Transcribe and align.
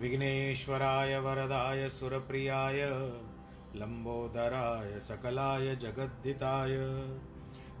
विघ्नेश्वराय 0.00 1.18
वरदाय 1.18 1.88
सुरप्रियाय 1.88 2.86
लम्बोदराय 3.76 5.00
सकलाय 5.00 5.76
जगद्दिताय 5.76 6.76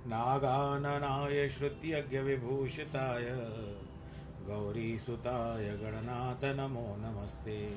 नागाननाय 0.06 1.48
श्रुत्यज्ञविभूषिताय, 1.48 3.24
गौरीसुताय 4.46 5.68
गणनाथ 5.68 6.44
नमो 6.44 6.96
नमस्ते। 6.98 7.76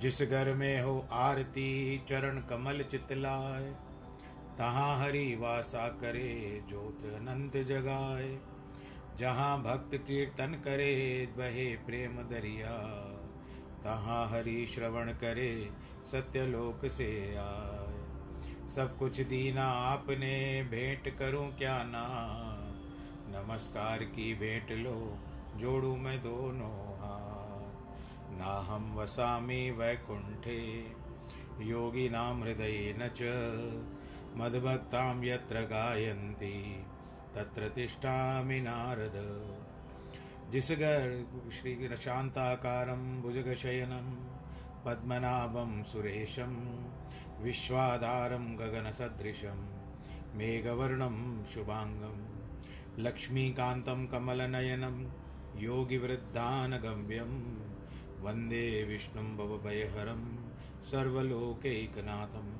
जिस 0.00 0.22
घर 0.22 0.54
में 0.54 0.82
हो 0.82 1.06
आरती, 1.12 2.02
चरण 2.08 2.40
कमल 2.40 2.82
चितलाय, 2.82 3.74
तहाँ 4.58 5.00
हरि 5.00 5.36
वासा 5.36 5.88
करे 5.88 6.62
ज्योत 6.68 7.04
अनंत 7.04 7.56
जगाए 7.56 8.38
जहाँ 9.20 9.62
भक्त 9.62 9.94
कीर्तन 9.94 10.62
करे, 10.64 11.26
बहे 11.38 11.76
प्रेम 11.76 12.12
दरिया। 12.12 12.76
तहाँ 13.84 14.28
हरि 14.28 14.66
श्रवण 14.66 15.12
करे, 15.12 15.70
सत्यलोक 16.10 16.86
से 16.86 17.36
आए। 17.36 18.70
सब 18.70 18.96
कुछ 18.98 19.20
दीना 19.20 19.64
आपने, 19.64 20.62
भेंट 20.62 21.18
करूँ 21.18 21.56
क्या 21.56 21.82
ना 21.82 22.06
नमस्कार 23.28 23.98
की 23.98 24.34
भेंट 24.34 24.72
लो, 24.72 25.18
जोड़ू 25.56 25.96
मैं 25.96 26.22
दोनों 26.22 26.98
हाथ। 26.98 28.38
ना 28.38 28.58
हम 28.60 28.94
वसामी 28.94 29.70
वैकुंठे 29.70 30.86
योगी 31.60 32.08
नाम 32.08 32.42
हृदय 32.42 32.94
न 32.98 33.10
च 33.16 33.22
मद्भक्तां 34.36 35.24
यत्र 35.24 35.60
गायन्ति। 35.60 36.86
तत्र 37.34 37.68
तिष्ठामि 37.68 38.60
नारद। 38.60 39.46
जिस 40.50 40.72
घर 40.72 41.26
श्री 41.52 41.96
शान्ताकारं 41.96 43.22
भुजगशयनं, 43.22 44.14
पद्मनाभं 44.84 45.82
सुरेशं, 45.82 46.84
विश्वाधारं 47.42 48.58
गगनसदृशं, 48.58 49.80
मेघवर्णं 50.34 51.44
शुभाङ्गं, 51.44 52.40
लक्ष्मीकान्तं 53.02 54.06
कमलनयनं, 54.06 55.12
योगिवृद्धानगम्यं, 55.56 57.30
वंदे 58.22 58.84
विष्णुं 58.84 59.36
भवभयहरं, 59.36 60.36
सर्वलोकैकनाथम्। 60.82 62.59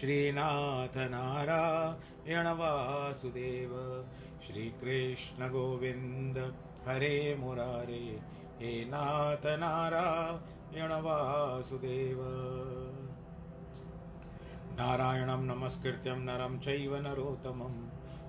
श्रीनाथ 0.00 0.96
नारायण 0.96 2.46
वासुदेव 2.46 3.70
श्रीकृष्ण 4.46 5.48
गोविन्द 5.48 6.38
हरे 6.88 7.36
मुरारे, 7.38 8.20
हे 8.60 8.84
नाथ 8.84 9.46
नारायण 9.46 10.92
वासुदेव 10.92 12.18
नारायणं 14.72 15.42
नमस्कृत्यं 15.42 16.16
नरं 16.16 16.58
चैव 16.58 16.96
नरोत्तमं। 16.96 17.88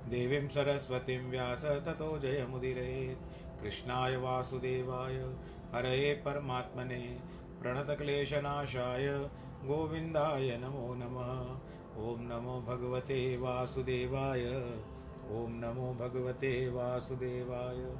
देवीं 0.09 0.47
सरस्वतीं 0.47 1.19
व्यास 1.19 1.65
ततो 1.65 2.19
जयमुदिरेत् 2.19 3.61
कृष्णाय 3.61 4.15
वासुदेवाय, 4.15 5.15
हरये 5.73 6.13
परमात्मने। 6.13 7.17
प्रणतक्लेशनाशाय 7.61 9.29
गोविन्दाय 9.65 10.57
नमो 10.57 10.93
नमः। 10.93 11.39
ॐ 12.03 12.17
नमो 12.19 12.61
भगवते 12.61 13.37
वासुदेवाय। 13.37 14.45
ॐ 15.31 15.47
नमो 15.49 15.93
भगवते 15.93 16.69
वासुदेवाय। 16.69 17.95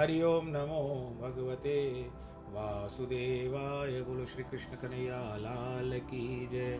हरि 0.00 0.22
ओं 0.22 0.42
नमो 0.42 0.82
भगवते 1.22 2.02
वासुदेवाय। 2.48 4.00
बोलो 4.02 4.26
श्री 4.26 4.44
कन्हैया, 4.76 5.36
लाल 5.36 5.98
की 5.98 6.46
जय। 6.46 6.78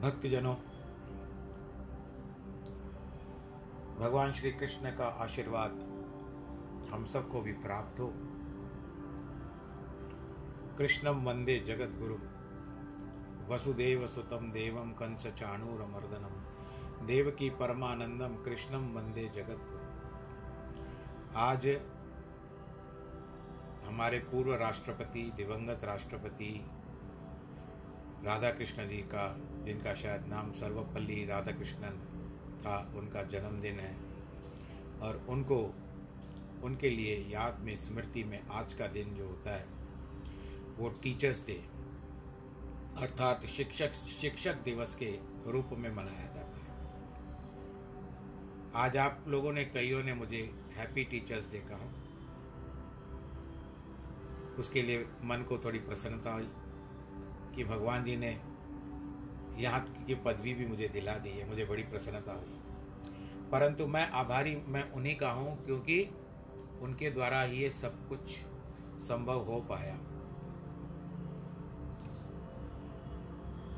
भक्तजनों, 0.00 0.54
भगवान 4.00 4.32
श्री 4.32 4.52
कृष्ण 4.52 4.90
का 4.90 5.06
आशीर्वाद 5.06 5.70
हम 6.90 7.04
सबको 7.04 7.40
भी 7.40 7.52
प्राप्त 7.52 8.00
हो। 8.00 8.12
कृष्णम 10.80 11.24
वंदे 11.24 11.60
जगत 11.60 11.90
गुरु 11.98 12.14
वसुदेव 13.54 14.06
सुतम 14.06 14.52
देवम 14.52 14.90
कंस 14.90 15.26
चाणूरमर्दनम 15.26 17.06
देव 17.06 17.30
की 17.30 17.50
परमानंदम 17.50 18.36
कृष्णम 18.44 18.94
वंदे 18.94 19.28
जगत 19.34 19.58
गुरु 19.60 19.78
आज 21.36 21.66
हमारे 23.84 24.18
पूर्व 24.18 24.54
राष्ट्रपति, 24.54 25.32
दिवंगत 25.36 25.84
राष्ट्रपति 25.84 26.66
राधा 28.24 28.50
कृष्ण 28.50 28.88
जी 28.88 28.98
का, 28.98 29.36
जिनका 29.64 29.94
शायद 29.94 30.26
नाम 30.26 30.52
सर्वपल्ली 30.52 31.26
राधा 31.26 31.52
कृष्णन 31.52 32.24
था, 32.60 32.92
उनका 32.96 33.22
जन्मदिन 33.22 33.80
है। 33.80 33.96
और 35.02 35.26
उनको, 35.28 35.74
उनके 36.62 36.90
लिए 36.90 37.26
याद 37.30 37.58
में, 37.58 37.76
स्मृति 37.76 38.24
में 38.24 38.46
आज 38.48 38.74
का 38.74 38.86
दिन 38.86 39.14
जो 39.14 39.26
होता 39.26 39.50
है 39.50 39.79
वो 40.80 40.88
टीचर्स 40.88 41.46
डे 41.46 41.54
अर्थात 42.98 43.46
शिक्षक 43.46 43.92
शिक्षक 43.92 44.54
दिवस 44.54 44.94
के 44.94 45.18
रूप 45.46 45.68
में 45.72 45.90
मनाया 45.94 46.26
जाता 46.26 46.60
है। 46.60 46.68
आज 48.74 48.96
आप 48.96 49.24
लोगों 49.28 49.52
ने, 49.52 49.64
कईयों 49.64 50.02
ने 50.02 50.14
मुझे 50.14 50.54
हैप्पी 50.72 51.04
टीचर्स 51.04 51.50
डे 51.50 51.58
कहा। 51.58 51.90
उसके 54.58 54.82
लिए 54.82 55.06
मन 55.22 55.44
को 55.48 55.58
थोड़ी 55.58 55.78
प्रसन्नता 55.78 56.32
हुई 56.32 56.48
कि 57.56 57.64
भगवान 57.64 58.04
जी 58.04 58.16
ने 58.16 58.40
यहाँ 59.62 59.80
की 60.06 60.14
पदवी 60.14 60.54
भी 60.54 60.66
मुझे 60.66 60.88
दिला 60.88 61.14
दी 61.14 61.30
है, 61.30 61.48
मुझे 61.48 61.64
बड़ी 61.64 61.82
प्रसन्नता 61.82 62.32
हुई। 62.32 62.58
परंतु 63.50 63.86
मैं 63.86 64.10
आभारी, 64.10 64.56
मैं 64.68 64.90
उन्हीं 64.90 65.16
का 65.16 65.30
हूँ 65.30 65.64
क्योंकि 65.66 66.02
उनके 66.80 67.10
द्वारा 67.10 67.42
ही 67.42 67.58
ये 67.58 67.70
सब 67.70 68.08
कुछ 68.08 68.38
संभव 69.02 69.44
हो 69.44 69.60
पाया। 69.60 69.98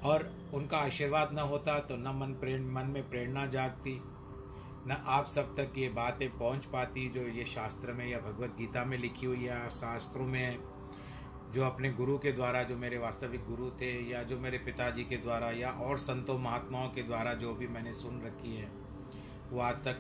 और 0.04 0.31
उनका 0.54 0.78
आशीर्वाद 0.78 1.32
न 1.32 1.38
होता 1.49 1.78
तो 1.81 1.96
न 1.96 2.16
मन 2.16 2.32
प्रेरण 2.40 2.70
मन 2.72 2.87
में 2.87 3.08
प्रेरणा 3.10 3.46
जागती, 3.46 4.00
न 4.87 4.96
आप 5.06 5.26
सब 5.26 5.54
तक 5.56 5.78
ये 5.78 5.88
बातें 5.88 6.28
पहुँच 6.31 6.64
पाती 6.66 7.08
जो 7.08 7.26
ये 7.28 7.44
शास्त्र 7.44 7.93
में 7.93 8.06
या 8.08 8.19
भगवत 8.19 8.54
गीता 8.58 8.84
में 8.84 8.96
लिखी 8.99 9.26
हुई 9.26 9.44
या 9.44 9.69
शास्त्रों 9.69 10.26
में, 10.26 10.58
जो 11.52 11.62
अपने 11.62 11.90
गुरु 11.93 12.16
के 12.19 12.32
द्वारा, 12.32 12.62
जो 12.62 12.76
मेरे 12.76 12.99
वास्तविक 12.99 13.44
गुरु 13.44 13.70
थे 13.70 13.93
या 14.10 14.22
जो 14.22 14.38
मेरे 14.38 14.58
पिताजी 14.58 15.04
के 15.04 15.16
द्वारा 15.16 15.50
या 15.50 15.70
और 15.70 15.99
संतों, 15.99 16.38
महात्माओं 16.38 16.88
के 16.88 17.02
द्वारा 17.02 17.34
जो 17.34 17.54
भी 17.54 17.66
मैंने 17.66 17.93
सुन 17.93 18.20
रखी 18.22 18.56
है, 18.56 18.70
वो 19.50 19.60
आज 19.60 19.75
तक 19.84 19.99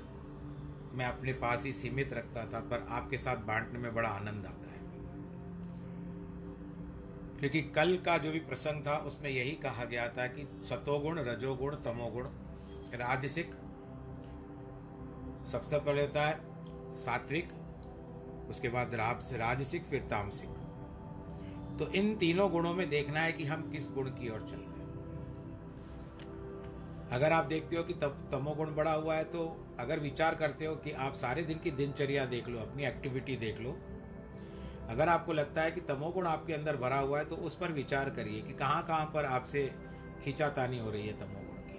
मैं 0.94 1.06
अपने 1.06 1.32
पास 1.32 1.64
ही 1.64 1.72
सीमित 1.72 2.12
रखता 2.12 2.44
था, 2.44 2.60
पर 2.60 2.86
आपके 2.90 3.18
साथ 3.18 3.36
बांटने 3.46 3.78
में 3.78 3.94
बड़ा 3.94 4.08
आनंद 4.08 4.46
आता 4.46 4.70
है। 4.70 4.71
क्योंकि 7.42 7.60
कल 7.70 7.96
का 7.96 8.16
जो 8.18 8.30
भी 8.32 8.38
प्रसंग 8.40 8.86
था, 8.86 8.96
उसमें 8.96 9.28
यही 9.30 9.50
कहा 9.62 9.84
गया 9.84 10.06
था 10.08 10.26
कि 10.26 10.42
सतोगुण, 10.64 11.18
रजोगुण, 11.18 11.74
तमोगुण, 11.76 12.24
राजसिक, 12.94 13.50
सबसे 15.52 15.78
पहले 15.78 16.02
होता 16.02 16.26
है 16.26 16.92
सात्विक, 16.94 17.48
उसके 18.50 18.68
बाद 18.68 18.94
राजसिक, 18.94 19.84
फिर 19.84 20.02
तामसिक। 20.02 20.50
तो 21.78 21.88
इन 21.92 22.14
तीनों 22.16 22.50
गुणों 22.50 22.74
में 22.74 22.88
देखना 22.90 23.20
है 23.20 23.32
कि 23.32 23.44
हम 23.44 23.70
किस 23.70 23.88
गुण 23.90 24.10
की 24.10 24.28
ओर 24.28 24.40
चल 24.40 24.56
रहे 24.56 24.56
हैं। 24.56 24.70
अगर 27.10 27.32
आप 27.32 27.44
देखते 27.44 27.76
हो 27.76 27.82
कि 27.82 27.94
तब 27.94 28.28
तमोगुण 28.32 28.74
बढ़ा 28.74 28.92
हुआ 28.92 29.14
है 29.14 29.24
तो 29.24 29.40
अगर 29.80 30.00
विचार 30.00 30.34
करते 30.34 30.66
हो 30.66 30.74
कि 30.76 30.92
आप 30.92 31.14
सारे 31.14 31.42
दिन 31.42 31.58
की 31.58 31.70
दिनचर्या 31.70 32.26
देख 32.26 32.48
लो, 32.48 32.58
अपनी 32.58 32.84
एक्टिविटी 32.84 33.36
देख 33.36 33.60
लो 33.60 33.76
अगर 34.90 35.08
आपको 35.08 35.32
लगता 35.32 35.62
है 35.62 35.70
कि 35.70 35.80
तमोगुण 35.80 36.26
आपके 36.26 36.52
अंदर 36.52 36.76
भरा 36.76 36.98
हुआ 36.98 37.18
है 37.18 37.24
तो 37.24 37.36
उस 37.36 37.56
पर 37.56 37.72
विचार 37.72 38.10
करिए 38.10 38.40
कि 38.42 38.52
कहाँ 38.52 38.82
कहाँ 38.86 39.10
पर 39.14 39.24
आपसे 39.24 39.62
खींचातानी 40.24 40.78
हो 40.78 40.90
रही 40.90 41.06
है 41.06 41.12
तमोगुण 41.12 41.58
की। 41.66 41.78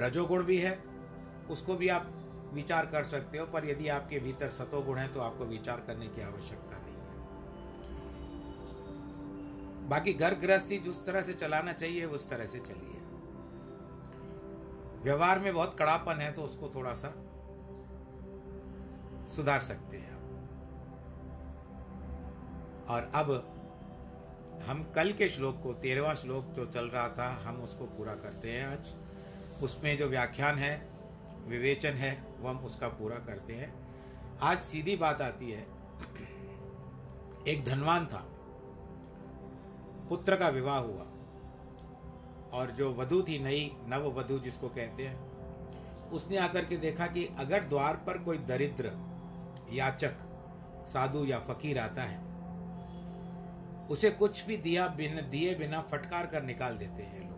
रजोगुण 0.00 0.42
भी 0.44 0.58
है, 0.58 0.78
उसको 1.50 1.74
भी 1.74 1.88
आप 1.88 2.10
विचार 2.54 2.86
कर 2.86 3.04
सकते 3.04 3.38
हो, 3.38 3.46
पर 3.46 3.64
यदि 3.64 3.88
आपके 3.88 4.18
भीतर 4.18 4.50
सतोगुण 4.50 4.98
है 4.98 5.08
तो 5.08 5.20
आपको 5.20 5.44
विचार 5.44 5.80
करने 5.86 6.06
की 6.06 6.22
आवश्यकता 6.22 6.78
नहीं 6.78 6.94
है। 6.94 7.06
बाकी 9.88 10.12
घर 10.14 10.34
गृहस्थी 10.34 10.78
जिस 10.78 11.04
तरह 11.06 11.22
से 11.22 11.32
चलाना 11.34 11.72
चाहिए, 11.72 12.04
उस 12.04 12.28
तरह 12.30 12.46
से 12.46 12.58
चलिए। 12.58 12.96
व्यवहार 15.02 15.38
में 15.38 15.52
बहुत 15.54 15.78
कड़ापन 15.78 16.20
है 16.20 16.32
तो 16.32 16.42
उसको 16.42 16.68
थोड़ा 16.74 16.92
सा 16.92 17.08
सुधार 19.26 19.60
सकते 19.60 19.96
हैं 19.96 20.17
और 22.88 23.10
अब 23.14 23.54
हम 24.66 24.82
कल 24.94 25.12
के 25.12 25.28
श्लोक 25.28 25.62
को, 25.62 25.72
तेरहवा 25.72 26.14
श्लोक 26.14 26.44
जो 26.44 26.66
चल 26.66 26.84
रहा 26.84 27.08
था, 27.08 27.28
हम 27.44 27.56
उसको 27.56 27.84
पूरा 27.84 28.14
करते 28.14 28.52
हैं 28.52 28.66
आज। 28.66 29.62
उसमें 29.62 29.96
जो 29.96 30.08
व्याख्यान 30.08 30.58
है, 30.58 30.88
विवेचन 31.46 31.92
है, 31.92 32.24
वो 32.40 32.48
हम 32.48 32.58
उसका 32.58 32.88
पूरा 32.88 33.16
करते 33.16 33.52
हैं। 33.52 33.72
आज 34.40 34.60
सीधी 34.60 34.96
बात 34.96 35.20
आती 35.20 35.50
है, 35.50 35.66
एक 37.48 37.64
धनवान 37.64 38.06
था, 38.06 38.24
पुत्र 40.08 40.36
का 40.36 40.48
विवाह 40.48 40.78
हुआ, 40.78 41.06
और 42.52 42.70
जो 42.70 42.92
वधु 42.94 43.22
थी 43.22 43.38
नई 43.38 43.76
नव 43.86 44.10
वधु 44.10 44.38
जिसको 44.38 44.68
कहते 44.68 45.06
हैं, 45.06 46.10
उसने 46.10 46.36
आकर 46.36 46.64
के 46.64 46.76
देखा 46.76 47.06
कि 47.06 47.28
अगर 47.38 47.64
द्वार 47.64 47.96
पर 47.96 48.18
कोई 48.18 48.38
दरिद्र, 48.38 48.92
याचक, 49.72 50.16
साधु 50.88 51.24
या 51.24 51.38
फकीर 51.38 51.78
आता 51.78 52.02
है 52.02 52.27
उसे 53.90 54.10
कुछ 54.10 54.46
भी 54.46 54.56
दिया 54.56 54.86
बिन, 54.88 55.14
दिए 55.30 55.54
बिना 55.54 55.80
फटकार 55.80 56.26
कर 56.26 56.42
निकाल 56.42 56.76
देते 56.76 57.02
हैं 57.02 57.20
लोग। 57.20 57.36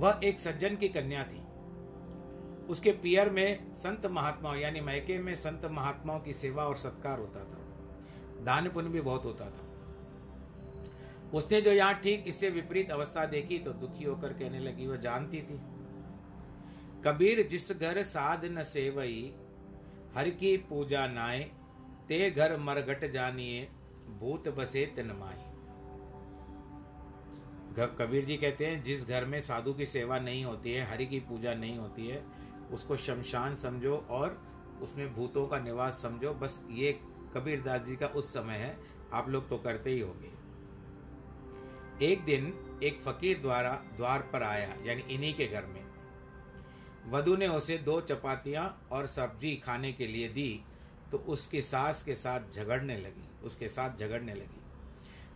वह 0.00 0.20
एक 0.24 0.40
सज्जन 0.40 0.76
की 0.76 0.88
कन्या 0.88 1.24
थी। 1.24 1.42
उसके 2.66 2.92
पियर 2.92 3.30
में 3.30 3.72
संत 3.72 4.06
महात्माओं, 4.06 4.56
यानी 4.56 4.80
मैके 4.80 5.18
में 5.18 5.34
संत 5.34 5.64
महात्माओं 5.70 6.20
की 6.20 6.32
सेवा 6.32 6.64
और 6.64 6.76
सत्कार 6.76 7.18
होता 7.18 7.40
था। 7.40 8.44
दान 8.44 8.68
पुण्य 8.68 8.88
भी 8.88 9.00
बहुत 9.00 9.24
होता 9.24 9.44
था। 9.44 9.62
उसने 11.34 11.60
जो 11.60 11.70
यहाँ 11.70 11.94
ठीक 11.94 12.24
इससे 12.28 12.50
विपरीत 12.50 12.90
अवस्था 12.90 13.24
देखी 13.26 13.58
तो 13.58 13.72
दुखी 13.72 14.04
होकर 14.04 14.32
कहने 14.32 14.58
लगी, 14.58 14.86
वह 14.86 14.96
जानती 14.96 15.42
थी। 15.42 15.60
कबीर, 17.04 17.46
जिस 17.46 17.72
घर 17.72 18.02
साध 18.02 18.44
न 18.44 18.62
सेवई, 18.64 19.34
हर 20.16 20.28
की 20.30 20.56
पूजा 20.56 21.06
नाए, 21.06 21.40
ते 22.08 22.30
घर 22.30 22.56
मरघट 22.56 23.10
जानिए 23.12 23.68
भूत 24.10 24.48
बसे 24.48 24.86
तिनमाई 24.86 25.44
कबीर 27.98 28.24
जी 28.24 28.36
कहते 28.36 28.66
हैं, 28.66 28.82
जिस 28.82 29.06
घर 29.06 29.24
में 29.24 29.40
साधु 29.40 29.72
की 29.74 29.86
सेवा 29.86 30.18
नहीं 30.18 30.44
होती 30.44 30.72
है, 30.72 30.90
हरि 30.90 31.06
की 31.06 31.20
पूजा 31.20 31.54
नहीं 31.54 31.78
होती 31.78 32.06
है, 32.06 32.22
उसको 32.72 32.96
शमशान 32.96 33.56
समझो 33.56 33.96
और 34.10 34.40
उसमें 34.82 35.14
भूतों 35.14 35.46
का 35.46 35.58
निवास 35.58 36.00
समझो। 36.02 36.32
बस 36.34 36.60
ये 36.70 36.92
कबीर 37.34 37.60
दास 37.62 37.80
जी 37.80 37.96
का 37.96 38.06
उस 38.06 38.32
समय 38.32 38.54
है, 38.54 38.78
आप 39.12 39.28
लोग 39.28 39.48
तो 39.48 39.58
करते 39.58 39.90
ही 39.90 40.00
होंगे। 40.00 40.30
एक 42.06 42.24
दिन 42.24 42.52
एक 42.82 43.00
फकीर 43.00 43.38
द्वारा, 43.38 43.70
द्वार 43.96 44.20
पर 44.32 44.42
आया, 44.42 44.74
यानी 44.84 45.02
इन्हीं 45.14 45.34
के 45.34 45.46
घर 45.46 45.66
में। 45.66 45.84
वधु 47.08 47.36
ने 47.36 47.46
उसे 47.48 47.78
दो 47.78 48.00
चपातियाँ 48.00 48.88
और 48.92 49.06
सब्ज़ी 49.06 49.54
खाने 49.56 49.92
के 49.92 50.06
लिए 50.06 50.28
दी 50.28 50.64
तो 51.12 51.18
उसके 51.18 51.62
सास 51.62 52.02
के 52.02 52.14
साथ 52.14 52.40
झगड़ने 52.52 52.96
लगी। 52.96 53.28
उसके 53.46 53.68
साथ 53.68 53.96
झगड़ने 53.96 54.34
लगी। 54.34 54.60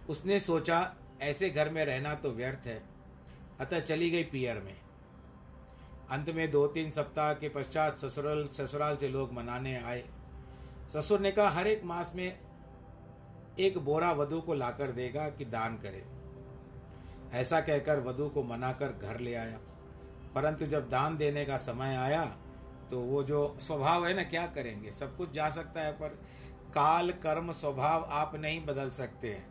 उसने 0.09 0.41
सोचा, 0.41 0.95
ऐसे 1.21 1.51
घर 1.51 1.71
में 1.71 1.85
रहना 1.85 2.15
तो 2.15 2.31
व्यर्थ 2.31 2.67
है। 2.67 2.83
अतः 3.61 3.81
चली 3.81 4.11
गई 4.11 4.25
पियर 4.25 4.59
में। 4.59 4.77
अंत 6.11 6.31
में 6.31 6.51
दो 6.51 6.67
तीन 6.67 6.91
सप्ताह 6.91 7.35
के 7.35 7.49
पश्चात 7.49 7.99
ससुराल 7.99 8.49
ससुराल 8.49 8.97
से 8.97 9.09
लोग 9.09 9.33
मनाने 9.33 9.77
आए। 9.77 10.05
ससुर 10.95 11.21
ने 11.21 11.33
कहा, 11.33 11.49
हर 11.49 11.67
एक 11.67 11.85
मास 11.85 12.12
में 12.15 12.39
एक 13.59 13.79
बोरा 13.79 14.13
वधु 14.13 14.41
को 14.41 14.55
लाकर 14.55 14.91
देगा 14.91 15.29
कि 15.29 15.45
दान 15.45 15.77
करे। 15.77 16.05
ऐसा 17.33 17.61
कहकर 17.61 18.01
वधु 18.01 18.29
को 18.29 18.43
मनाकर 18.43 18.93
घर 18.93 19.19
ले 19.19 19.35
आया। 19.35 19.59
परंतु 20.35 20.67
जब 20.67 20.89
दान 20.89 21.17
देने 21.17 21.45
का 21.45 21.56
समय 21.56 21.97
आया 21.97 22.25
तो 22.91 23.01
वो 23.01 23.23
जो 23.23 23.56
स्वभाव 23.61 24.06
है 24.06 24.15
ना, 24.15 24.23
क्या 24.23 24.47
करेंगे? 24.47 24.91
सब 24.91 25.17
कुछ 25.17 25.31
जा 25.31 25.51
सकता 25.51 25.81
है, 25.81 25.93
पर 25.93 26.19
काल 26.70 27.11
कर्म 27.22 27.52
स्वभाव 27.52 28.05
आप 28.12 28.34
नहीं 28.37 28.64
बदल 28.67 28.90
सकते। 28.90 29.28
हैं 29.28 29.49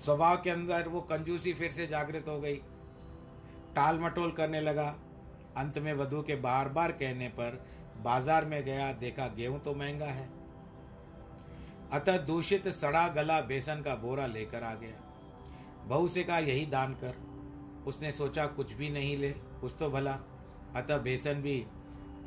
स्वभाव 0.00 0.36
के 0.36 0.50
अंदर 0.50 0.88
वो 0.88 1.00
कंजूसी 1.00 1.52
फिर 1.52 1.72
से 1.72 1.86
जागृत 1.86 2.28
हो 2.28 2.40
गई। 2.40 2.56
टाल 3.74 3.98
मटोल 3.98 4.30
करने 4.30 4.60
लगा। 4.60 4.94
अंत 5.56 5.78
में 5.78 5.92
वधु 5.94 6.22
के 6.22 6.34
बार 6.36 6.68
बार 6.68 6.92
कहने 6.92 7.28
पर 7.28 7.64
बाज़ार 8.04 8.44
में 8.44 8.62
गया, 8.64 8.92
देखा, 8.92 9.26
गेहूँ 9.28 9.60
तो 9.60 9.74
महँगा 9.74 10.06
है। 10.06 10.28
अतः 11.92 12.16
दूषित 12.16 12.68
सड़ा 12.68 13.06
गला 13.08 13.40
बेसन 13.40 13.82
का 13.82 13.94
बोरा 13.94 14.26
लेकर 14.26 14.62
आ 14.62 14.74
गया। 14.74 15.88
बहू 15.88 16.08
से 16.08 16.24
कहा, 16.24 16.38
यही 16.38 16.66
दान 16.66 16.94
कर। 16.94 17.14
उसने 17.86 18.12
सोचा, 18.12 18.46
कुछ 18.46 18.72
भी 18.72 18.90
नहीं 18.90 19.16
ले, 19.16 19.30
कुछ 19.60 19.74
तो 19.78 19.90
भला। 19.90 20.18
अतः 20.76 20.98
बेसन 20.98 21.42
भी 21.42 21.64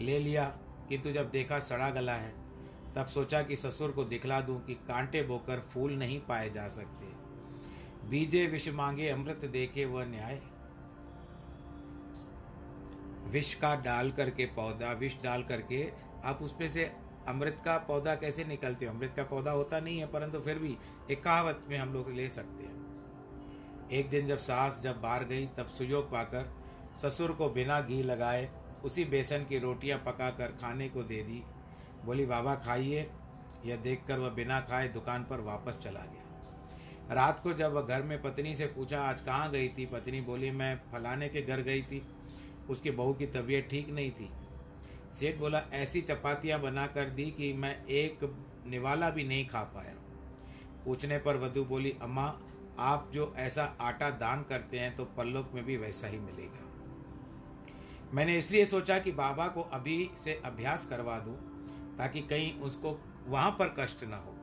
ले 0.02 0.20
लिया 0.20 0.46
किंतु 0.90 1.12
जब 1.12 1.30
देखा 1.30 1.60
सड़ा 1.60 1.90
गला 1.90 2.14
है 2.14 2.43
तब 2.96 3.06
सोचा 3.06 3.42
कि 3.42 3.56
ससुर 3.56 3.92
को 3.92 4.04
दिखला 4.04 4.40
दूँ 4.42 4.60
कि 4.66 4.74
कांटे 4.88 5.22
बोकर 5.24 5.60
फूल 5.74 5.94
नहीं 5.94 6.20
पाए 6.20 6.50
जा 6.50 6.68
सकते। 6.70 7.12
बीजे 8.10 8.46
विष 8.48 8.68
मांगे 8.70 9.10
अमृत 9.10 9.46
देखे 9.46 9.86
वह 9.86 10.06
न्याय। 10.06 10.42
विष 13.32 13.54
का 13.54 13.76
डाल 13.76 14.12
करके 14.12 14.46
पौधा, 14.46 14.92
विष 14.92 15.22
डाल 15.24 15.44
करके 15.44 15.92
आप 16.24 16.42
उसमें 16.42 16.70
से 16.70 16.92
अमृत 17.28 17.62
का 17.66 17.78
पौधा 17.78 18.16
कैसे 18.16 18.44
निकलते 18.44 18.86
हो? 18.86 18.94
अमृत 18.94 19.14
का 19.18 19.24
पौधा 19.24 19.52
होता 19.52 19.80
नहीं 19.80 20.00
है, 20.00 20.06
परंतु 20.06 20.40
फिर 20.40 20.60
भी 20.60 20.78
एक 21.12 21.24
कहावत 21.24 21.66
में 21.70 21.78
हम 21.78 21.94
लोग 21.94 22.12
ले 22.12 22.28
सकते 22.30 22.64
हैं। 22.64 23.90
एक 23.92 24.10
दिन 24.10 24.28
जब 24.28 24.38
सास 24.38 24.80
जब 24.84 25.02
बाहर 25.02 25.24
गई, 25.24 25.46
तब 25.48 25.68
सुयोग 25.68 26.12
पाकर 26.12 26.52
ससुर 27.02 27.32
को 27.32 27.50
बिना 27.50 27.80
घी 27.82 28.02
लगाए 28.04 28.50
उसी 28.84 29.06
बेसन 29.06 29.46
की 29.50 29.60
रोटियाँ 29.60 30.00
पकाकर 30.00 30.52
खाने 30.52 30.90
को 30.90 31.04
दे 31.04 31.22
दी। 31.24 31.44
बोली, 32.06 32.26
बाबा, 32.26 32.56
खाइए। 32.56 33.10
यह 33.66 33.76
देखकर 33.76 34.20
वह 34.20 34.30
बिना 34.30 34.60
खाए 34.60 34.88
दुकान 34.88 35.24
पर 35.24 35.42
वापस 35.42 35.78
चला 35.84 36.00
गया। 36.00 37.14
रात 37.14 37.40
को 37.40 37.54
जब 37.54 37.74
वह 37.74 37.82
घर 37.82 38.04
में 38.04 38.22
पत्नी 38.22 38.56
से 38.56 38.66
पूछा, 38.66 39.02
आज 39.02 39.22
कहाँ 39.22 39.52
गई 39.52 39.70
थी? 39.70 39.86
पत्नी 39.86 40.22
बोली, 40.22 40.52
मैं 40.52 40.82
फलाने 40.92 41.30
के 41.30 41.42
घर 41.42 41.62
गई 41.62 41.82
थी। 41.82 42.08
उसकी 42.70 42.92
बहू 42.92 43.14
की 43.14 43.26
तबीयत 43.26 43.68
ठीक 43.70 43.90
नहीं 43.90 44.12
थी। 44.12 44.30
सेठ 45.20 45.38
बोला, 45.38 45.62
ऐसी 45.74 46.02
चपातियाँ 46.02 46.60
बना 46.62 46.88
कर 46.88 47.10
दी 47.10 47.32
कि 47.32 47.54
मैं 47.54 47.86
एक 47.86 48.20
निवाला 48.68 49.10
भी 49.10 49.24
नहीं 49.24 49.48
खा 49.48 49.62
पाया। 49.64 49.94
पूछने 50.86 51.18
पर 51.18 51.38
वधु 51.38 51.64
बोली, 51.66 51.96
अम्मा, 52.02 52.40
आप 52.80 53.12
जो 53.14 53.34
ऐसा 53.38 53.78
आटा 53.82 54.10
दान 54.10 54.44
करते 54.44 54.80
हैं 54.80 54.96
तो 54.96 55.06
पल्लोक 55.06 55.52
में 55.54 55.66
भी 55.66 55.78
वैसा 55.78 56.08
ही 56.08 56.20
मिलेगा। 56.20 56.70
मैंने 58.14 58.38
इसलिए 58.38 58.66
सोचा 58.66 59.00
कि 59.00 59.12
बाबा 59.12 59.48
को 59.48 59.62
अभी 59.62 60.12
से 60.24 60.42
अभ्यास 60.46 60.86
करवा 60.86 61.20
दूँ 61.20 61.53
ताकि 61.98 62.22
कहीं 62.22 62.60
उसको 62.60 63.00
वहाँ 63.28 63.52
पर 63.52 63.76
कष्ट 63.80 64.04
ना 64.04 64.18
हो। 64.18 64.36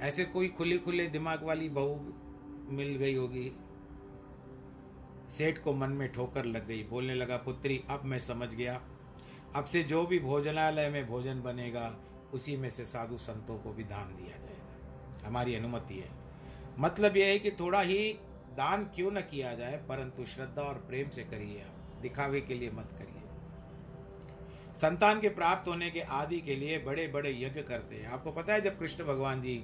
ऐसे 0.00 0.24
कोई 0.24 0.48
खुले 0.48 0.78
खुले 0.78 1.06
दिमाग 1.06 1.42
वाली 1.42 1.68
बहू 1.68 2.14
मिल 2.76 2.96
गई 2.96 3.14
होगी। 3.14 3.52
सेठ 5.28 5.58
को 5.58 5.72
मन 5.72 5.90
में 5.90 6.12
ठोकर 6.12 6.44
लग 6.44 6.66
गई। 6.66 6.82
बोलने 6.82 7.14
लगा, 7.14 7.36
पुत्री, 7.36 7.84
अब 7.90 8.04
मैं 8.04 8.20
समझ 8.20 8.48
गया। 8.48 8.82
अब 9.54 9.64
से 9.64 9.82
जो 9.82 10.06
भी 10.06 10.18
भोजनालय 10.18 10.88
में 10.88 11.06
भोजन 11.06 11.42
बनेगा, 11.42 11.96
उसी 12.32 12.56
में 12.56 12.70
से 12.70 12.84
साधु 12.84 13.18
संतों 13.18 13.58
को 13.58 13.72
भी 13.72 13.84
दान 13.84 14.16
दिया 14.16 14.38
जाएगा। 14.38 15.26
हमारी 15.26 15.54
अनुमति 15.54 15.94
है। 15.94 16.10
मतलब 16.78 17.16
यह 17.16 17.26
है 17.26 17.38
कि 17.38 17.50
थोड़ा 17.50 17.80
ही 17.80 18.12
दान 18.50 18.84
क्यों 18.84 19.10
न 19.10 19.20
किया 19.20 19.54
जाए, 19.54 19.76
परंतु 19.88 20.24
श्रद्धा 20.24 20.62
और 20.62 20.74
प्रेम 20.74 21.08
से 21.08 21.24
करिए 21.24 21.62
आप। 21.62 22.00
दिखावे 22.02 22.40
के 22.40 22.54
लिए 22.54 22.70
मत 22.70 22.88
करिए। 22.92 23.21
संतान 24.82 25.20
के 25.20 25.28
प्राप्त 25.28 25.68
होने 25.68 25.90
के 25.90 26.00
आदि 26.00 26.40
के 26.40 26.54
लिए 26.56 26.78
बड़े 26.78 27.06
बड़े 27.08 27.30
यज्ञ 27.32 27.62
करते 27.62 27.96
हैं। 27.96 28.06
आपको 28.08 28.30
पता 28.32 28.52
है, 28.52 28.60
जब 28.60 28.78
कृष्ण 28.78 29.04
भगवान 29.04 29.42
जी 29.42 29.54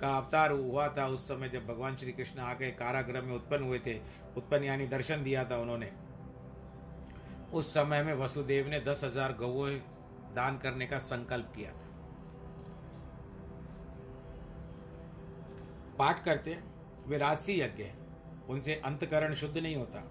का 0.00 0.16
अवतार 0.16 0.52
हुआ 0.52 0.86
था, 0.88 1.06
उस 1.06 1.26
समय 1.28 1.48
जब 1.48 1.66
भगवान 1.66 1.96
श्री 1.96 2.12
कृष्ण 2.12 2.40
आके 2.40 2.70
कारागृह 2.70 3.22
में 3.22 3.34
उत्पन्न 3.34 3.64
हुए 3.64 3.78
थे, 3.78 3.94
उत्पन्न 4.36 4.64
यानी 4.64 4.86
दर्शन 4.86 5.22
दिया 5.22 5.44
था 5.44 5.56
उन्होंने, 5.56 5.90
उस 7.52 7.72
समय 7.74 8.02
में 8.02 8.12
वसुदेव 8.14 8.68
ने 8.68 8.80
दस 8.80 9.04
हज़ार 9.04 9.32
गौ 9.32 9.66
दान 10.34 10.58
करने 10.58 10.86
का 10.86 10.98
संकल्प 10.98 11.52
किया 11.56 11.70
था। 11.72 11.88
पाठ 15.98 16.24
करते 16.24 16.58
वे 17.06 17.18
राजसी 17.18 17.60
यज्ञ 17.60 17.82
हैं, 17.82 17.98
उनसे 18.48 18.74
अंतकरण 18.84 19.34
शुद्ध 19.34 19.56
नहीं 19.58 19.76
होता। 19.76 20.04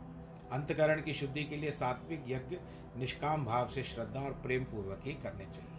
अंतकरण 0.52 1.02
की 1.02 1.14
शुद्धि 1.14 1.44
के 1.44 1.58
लिए 1.58 1.72
सात्विक 1.72 2.24
यज्ञ 2.28 2.58
निष्काम 2.98 3.46
भाव 3.46 3.68
से 3.68 3.84
श्रद्धा 3.84 4.20
और 4.20 4.34
प्रेम 4.44 4.64
पूर्वक 4.64 5.02
ही 5.06 5.14
करने 5.14 5.46
चाहिए। 5.46 5.78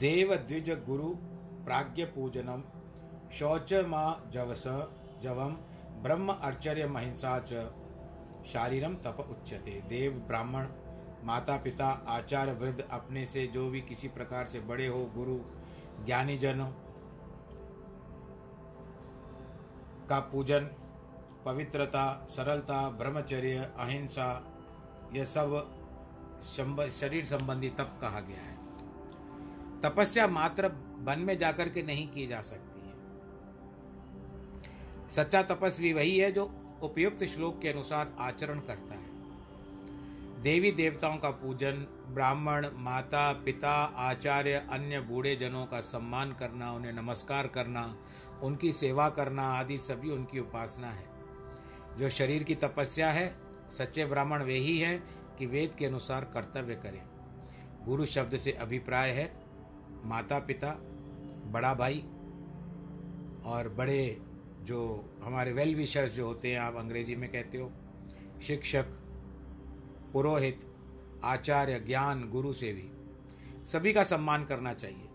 देव 0.00 0.34
द्विज 0.36 0.70
गुरु 0.86 1.08
प्राज्ञ 1.64 2.04
पूजनम 2.04 2.62
शौच 3.38 3.72
माँ 3.86 4.30
जवस 4.32 4.64
जवम 5.22 5.56
ब्रह्म 6.02 6.32
अर्चर्य 6.32 6.86
महिंसा 6.86 7.38
च 7.46 7.70
शारीरम 8.46 8.94
तप 8.94 9.16
उच्यते। 9.30 9.80
देव 9.88 10.12
ब्राह्मण, 10.28 10.66
माता 11.24 11.56
पिता, 11.56 11.86
आचार्य 12.08 12.52
वृद्ध 12.52 12.80
अपने 12.80 13.24
से 13.26 13.46
जो 13.46 13.68
भी 13.70 13.80
किसी 13.80 14.08
प्रकार 14.08 14.46
से 14.46 14.60
बड़े 14.60 14.86
हो, 14.86 15.04
गुरु 15.14 15.38
ज्ञानी 16.06 16.36
जन 16.38 16.62
का 20.10 20.18
पूजन, 20.32 20.68
पवित्रता, 21.44 22.26
सरलता, 22.28 22.88
ब्रह्मचर्य, 22.90 23.56
अहिंसा 23.78 24.28
यह 25.12 25.24
सब 25.24 26.88
शरीर 27.00 27.24
संबंधी 27.24 27.68
तप 27.68 27.98
कहा 28.00 28.20
गया 28.20 28.40
है। 28.40 28.56
तपस्या 29.80 30.26
मात्र 30.26 30.66
वन 30.98 31.18
में 31.18 31.38
जाकर 31.38 31.68
के 31.68 31.82
नहीं 31.82 32.08
की 32.08 32.26
जा 32.26 32.40
सकती 32.42 32.80
है। 32.80 32.94
सच्चा 35.10 35.42
तपस्वी 35.42 35.92
वही 35.92 36.18
है 36.18 36.32
जो 36.32 36.44
उपयुक्त 36.82 37.24
श्लोक 37.24 37.60
के 37.60 37.68
अनुसार 37.68 38.12
आचरण 38.18 38.60
करता 38.60 38.94
है। 38.94 39.08
देवी 40.42 40.70
देवताओं 40.72 41.16
का 41.16 41.30
पूजन, 41.30 41.86
ब्राह्मण, 42.08 42.66
माता, 42.74 43.32
पिता, 43.32 43.72
आचार्य, 43.84 44.52
अन्य 44.70 45.00
बूढ़े 45.00 45.36
जनों 45.36 45.66
का 45.66 45.80
सम्मान 45.80 46.32
करना, 46.32 46.72
उन्हें 46.72 46.92
नमस्कार 46.92 47.46
करना, 47.46 47.96
उनकी 48.42 48.72
सेवा 48.72 49.08
करना 49.08 49.42
आदि 49.42 49.78
सभी 49.78 50.10
उनकी 50.10 50.40
उपासना 50.40 50.90
है। 50.90 51.08
जो 51.98 52.10
शरीर 52.10 52.42
की 52.42 52.54
तपस्या 52.54 53.10
है 53.10 53.47
सच्चे 53.70 54.04
ब्राह्मण 54.04 54.42
वे 54.42 54.54
ही 54.54 54.78
हैं 54.78 55.02
कि 55.38 55.46
वेद 55.46 55.74
के 55.74 55.86
अनुसार 55.86 56.24
कर्तव्य 56.24 56.74
करें। 56.74 57.02
गुरु 57.84 58.06
शब्द 58.06 58.36
से 58.36 58.52
अभिप्राय 58.52 59.10
है 59.10 59.32
माता 60.04 60.38
पिता 60.38 60.70
बड़ा 61.46 61.74
भाई 61.74 62.04
और 63.44 63.68
बड़े 63.68 64.22
जो 64.62 64.78
हमारे 65.22 65.52
वेल 65.52 65.74
विशर्स 65.74 66.14
जो 66.14 66.26
होते 66.26 66.52
हैं, 66.52 66.60
आप 66.60 66.76
अंग्रेज़ी 66.76 67.16
में 67.16 67.30
कहते 67.32 67.58
हो, 67.58 67.70
शिक्षक, 68.42 68.84
पुरोहित, 70.12 70.60
आचार्य, 71.24 71.80
ज्ञान, 71.80 72.28
गुरु 72.30 72.52
से 72.52 72.72
भी 72.72 72.88
सभी 73.66 73.92
का 73.92 74.02
सम्मान 74.04 74.44
करना 74.44 74.72
चाहिए। 74.74 75.08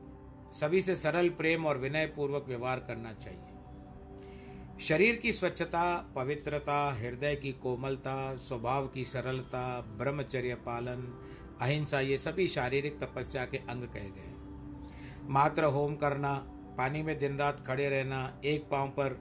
सभी 0.53 0.81
से 0.81 0.95
सरल 0.95 1.29
प्रेम 1.29 1.65
और 1.65 1.77
विनय 1.77 2.05
पूर्वक 2.05 2.45
व्यवहार 2.47 2.79
करना 2.79 3.13
चाहिए। 3.13 3.52
शरीर 4.79 5.15
की 5.15 5.31
स्वच्छता, 5.33 6.13
पवित्रता, 6.15 6.93
हृदय 6.93 7.35
की 7.35 7.51
कोमलता, 7.51 8.35
स्वभाव 8.35 8.87
की 8.87 9.05
सरलता, 9.05 9.81
ब्रह्मचर्य 9.81 10.55
पालन, 10.55 11.01
अहिंसा, 11.61 11.99
ये 11.99 12.17
सभी 12.17 12.47
शारीरिक 12.47 12.99
तपस्या 12.99 13.45
के 13.45 13.57
अंग 13.57 13.83
कहे 13.83 14.09
गए 14.09 14.21
हैं। 14.21 15.29
मात्र 15.29 15.63
होम 15.63 15.95
करना, 15.95 16.33
पानी 16.77 17.01
में 17.03 17.19
दिन 17.19 17.37
रात 17.37 17.65
खड़े 17.67 17.89
रहना, 17.89 18.41
एक 18.45 18.67
पाँव 18.69 18.89
पर 18.89 19.19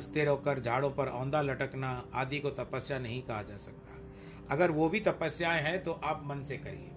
स्थिर 0.00 0.28
होकर 0.28 0.60
झाड़ों 0.60 0.90
पर 0.90 1.06
औंधा 1.06 1.42
लटकना 1.42 2.06
आदि 2.14 2.38
को 2.38 2.50
तपस्या 2.50 2.98
नहीं 2.98 3.22
कहा 3.22 3.42
जा 3.42 3.56
सकता। 3.56 3.98
अगर 4.50 4.70
वो 4.70 4.88
भी 4.88 5.00
तपस्याएँ 5.00 5.62
हैं 5.62 5.82
तो 5.82 5.92
आप 5.92 6.22
मन 6.24 6.42
से 6.44 6.56
करिए। 6.56 6.90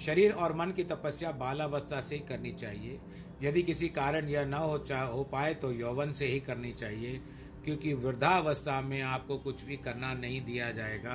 शरीर 0.00 0.32
और 0.32 0.52
मन 0.52 0.70
की 0.70 0.84
तपस्या 0.84 1.30
बालावस्था 1.30 2.00
से 2.00 2.14
ही 2.14 2.20
करनी 2.20 2.52
चाहिए। 2.52 3.00
यदि 3.42 3.62
किसी 3.62 3.88
कारण 3.90 4.28
यह 4.28 4.44
न 4.44 4.54
हो 4.54 4.78
चा, 4.80 5.00
हो 5.00 5.22
पाए 5.24 5.54
तो 5.54 5.72
यौवन 5.72 6.12
से 6.12 6.26
ही 6.26 6.40
करनी 6.40 6.72
चाहिए, 6.74 7.20
क्योंकि 7.64 7.92
वृद्धावस्था 7.94 8.80
में 8.80 9.00
आपको 9.02 9.36
कुछ 9.38 9.64
भी 9.64 9.76
करना 9.78 10.12
नहीं 10.14 10.40
दिया 10.44 10.70
जाएगा, 10.72 11.14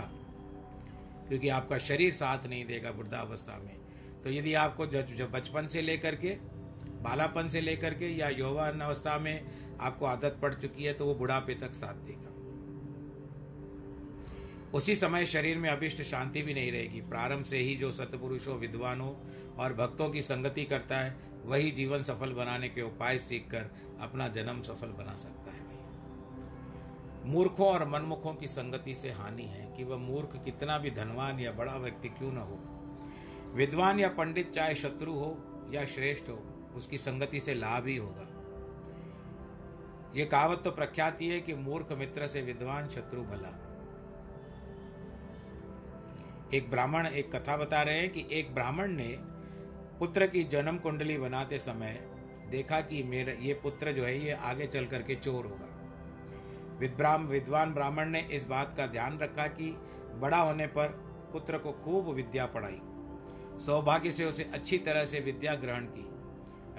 क्योंकि 1.27 1.49
आपका 1.49 1.77
शरीर 1.79 2.13
साथ 2.13 2.47
नहीं 2.47 2.65
देगा 2.65 2.89
वृद्धावस्था 2.91 3.57
में। 3.57 3.75
तो 4.23 4.29
यदि 4.29 4.53
आपको 4.55 4.85
बचपन 5.27 5.67
से 5.67 5.81
लेकर 5.81 6.15
के, 6.15 6.29
बालापन 7.03 7.49
से 7.49 7.61
लेकर 7.61 7.93
के 7.93 8.09
या 8.09 8.29
यौवन 8.29 8.79
अवस्था 8.79 9.17
में 9.19 9.77
आपको 9.79 10.05
आदत 10.05 10.37
पड़ 10.41 10.53
चुकी 10.53 10.83
है 10.83 10.93
तो 10.93 11.05
वो 11.05 11.15
बुढ़ापे 11.15 11.53
तक 11.55 11.73
साथ 11.75 12.05
देगा। 12.05 12.29
उसी 14.73 14.95
समय 14.95 15.25
शरीर 15.25 15.57
में 15.57 15.69
अभिष्ट 15.69 16.01
शांति 16.01 16.41
भी 16.41 16.53
नहीं 16.53 16.71
रहेगी। 16.71 17.01
प्रारंभ 17.01 17.45
से 17.45 17.57
ही 17.57 17.75
जो 17.75 17.91
सतपुरुषों, 17.91 18.57
विद्वानों 18.57 19.11
और 19.55 19.73
भक्तों 19.73 20.09
की 20.09 20.21
संगति 20.21 20.63
करता 20.63 20.97
है 20.97 21.15
वही 21.45 21.71
जीवन 21.71 22.03
सफल 22.03 22.33
बनाने 22.33 22.69
के 22.69 22.81
उपाय 22.81 23.17
सीखकर 23.17 23.69
अपना 24.01 24.27
जन्म 24.27 24.61
सफल 24.61 24.87
बना 24.87 25.15
सकता 25.15 25.51
है 25.51 25.63
भाई। 25.63 27.31
मूर्खों 27.31 27.67
और 27.67 27.87
मनमुखों 27.87 28.33
की 28.33 28.47
संगति 28.47 28.95
से 28.95 29.11
हानि 29.11 29.43
है 29.43 29.73
कि 29.77 29.83
वह 29.83 29.97
मूर्ख 29.97 30.41
कितना 30.45 30.77
भी 30.77 30.91
धनवान 30.91 31.39
या 31.39 31.51
बड़ा 31.51 31.75
व्यक्ति 31.77 32.09
क्यों 32.09 32.31
न 32.31 32.37
हो। 32.37 32.59
विद्वान 33.55 33.99
या 33.99 34.09
पंडित 34.09 34.51
चाहे 34.51 34.75
शत्रु 34.75 35.13
हो 35.13 35.37
या 35.73 35.85
श्रेष्ठ 35.85 36.29
हो, 36.29 36.43
उसकी 36.75 36.97
संगति 36.97 37.39
से 37.39 37.53
लाभ 37.53 37.87
ही 37.87 37.97
होगा। 37.97 38.27
ये 40.15 40.25
कहावत 40.25 40.61
तो 40.63 40.71
प्रख्याति 40.71 41.27
है 41.27 41.41
कि 41.41 41.53
मूर्ख 41.53 41.91
मित्र 41.91 42.27
से 42.27 42.41
विद्वान 42.41 42.89
शत्रु 42.89 43.21
भला। 43.21 43.59
एक 46.53 46.69
ब्राह्मण 46.69 47.07
एक 47.07 47.35
कथा 47.35 47.57
बता 47.57 47.81
रहे 47.81 47.99
हैं 47.99 48.09
कि 48.09 48.25
एक 48.31 48.53
ब्राह्मण 48.55 48.91
ने 48.91 49.32
पुत्र 50.03 50.27
की 50.27 50.43
जन्म 50.43 50.77
कुंडली 50.77 51.17
बनाते 51.17 51.59
समय 51.59 52.09
देखा 52.49 52.81
कि 52.81 53.03
मेरा, 53.03 53.33
ये 53.33 53.53
पुत्र 53.53 53.91
जो 53.91 54.03
है, 54.03 54.25
ये 54.25 54.31
आगे 54.31 54.67
चल 54.67 54.85
करके 54.85 55.15
चोर 55.15 55.45
होगा। 55.45 55.67
विद्राम 56.79 57.27
विद्वान 57.27 57.73
ब्राह्मण 57.73 58.09
ने 58.09 58.19
इस 58.19 58.45
बात 58.45 58.77
का 58.77 58.87
ध्यान 58.87 59.19
रखा 59.19 59.47
कि 59.47 59.77
बड़ा 60.13 60.37
होने 60.37 60.67
पर 60.67 60.87
पुत्र 61.33 61.57
को 61.57 61.71
खूब 61.71 62.09
विद्या 62.09 62.45
पढ़ाई। 62.45 62.81
सौभाग्य 63.59 64.11
से 64.11 64.25
उसे 64.25 64.43
अच्छी 64.53 64.77
तरह 64.77 65.05
से 65.05 65.19
विद्या 65.19 65.55
ग्रहण 65.55 65.85
की। 65.85 66.09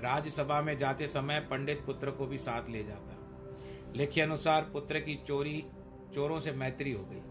राज्यसभा 0.02 0.62
में 0.62 0.78
जाते 0.78 1.06
समय 1.06 1.40
पंडित 1.40 1.82
पुत्र 1.86 2.10
को 2.10 2.26
भी 2.26 2.38
साथ 2.38 2.70
ले 2.70 2.84
जाता। 2.84 3.16
लिखे 3.96 4.20
अनुसार 4.20 4.62
पुत्र 4.62 5.00
की 5.00 5.14
चोरी, 5.14 5.66
चोरों 6.14 6.40
से 6.40 6.52
मैत्री 6.52 6.92
हो 6.92 7.04
गई। 7.04 7.22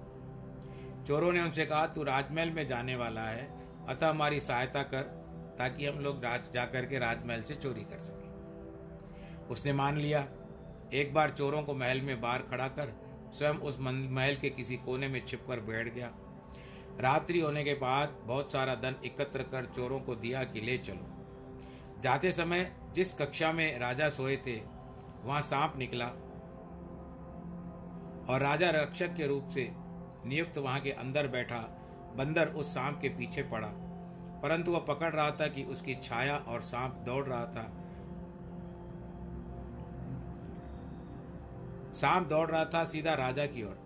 चोरों 1.04 1.32
ने 1.32 1.42
उनसे 1.42 1.66
कहा, 1.66 1.88
तू 1.88 2.04
राजमहल 2.04 2.50
में 2.50 2.68
जाने 2.68 2.96
वाला 2.96 3.22
है। 3.22 3.68
अतः 3.88 4.10
हमारी 4.10 4.40
सहायता 4.40 4.82
कर। 4.82 5.23
ताकि 5.58 5.86
हम 5.86 6.00
लोग 6.00 6.24
राज 6.24 6.52
जाकर 6.54 6.86
के 6.86 7.00
राजमहल 7.00 7.42
से 7.42 7.56
चोरी 7.56 7.82
कर 7.82 8.00
सकें। 8.00 9.48
उसने 9.48 9.74
मान 9.74 9.98
लिया। 9.98 10.28
एक 10.94 11.14
बार 11.14 11.30
चोरों 11.30 11.62
को 11.64 11.74
महल 11.74 12.02
में 12.02 12.20
बाहर 12.22 12.42
खड़ा 12.42 12.68
कर 12.68 12.94
स्वयं 13.34 13.54
उस 13.54 13.78
महल 13.80 14.36
के 14.36 14.50
किसी 14.50 14.78
कोने 14.78 15.08
में 15.08 15.26
छिप 15.26 15.46
कर 15.48 15.60
बैठ 15.60 15.94
गया। 15.94 16.12
रात्रि 17.00 17.40
होने 17.40 17.64
के 17.64 17.74
बाद 17.74 18.18
बहुत 18.24 18.52
सारा 18.52 18.76
धन 18.76 18.96
एकत्र 19.06 19.44
कर 19.44 19.66
चोरों 19.66 20.00
को 20.00 20.16
दिया 20.16 20.44
कि 20.44 20.62
ले 20.62 20.78
चलो। 20.78 21.10
जाते 22.02 22.32
समय 22.32 22.72
जिस 22.94 23.14
कक्षा 23.14 23.52
में 23.52 23.80
राजा 23.80 24.10
सोए 24.10 24.36
थे, 24.38 24.56
वहाँ 25.24 25.42
सांप 25.42 25.74
निकला 25.78 26.08
और 28.30 28.42
राजा 28.42 28.70
रक्षक 28.70 29.16
के 29.16 29.28
रूप 29.28 29.50
से 29.50 29.72
नियुक्त 30.26 30.58
वहाँ 30.58 30.80
के 30.80 30.92
अंदर 30.92 31.28
बैठा, 31.28 31.60
बंदर 32.16 32.48
उस 32.48 32.74
सांप 32.74 33.00
के 33.02 33.10
पीछे 33.10 33.44
पड़ा। 33.44 33.68
परंतु 34.44 34.72
वह 34.72 34.80
पकड़ 34.80 35.12
रहा 35.14 35.32
था 35.32 35.48
कि 35.48 35.64
उसकी 35.64 35.96
छाया 35.96 36.36
और 36.38 36.62
सांप 36.62 36.96
दौड़ 37.06 37.26
रहा 37.26 37.46
था। 37.46 37.64
सांप 41.94 42.28
दौड़ 42.28 42.50
रहा 42.52 42.66
था 42.66 42.84
सीधा 42.84 43.14
राजा 43.14 43.46
की 43.46 43.64
ओर। 43.64 43.80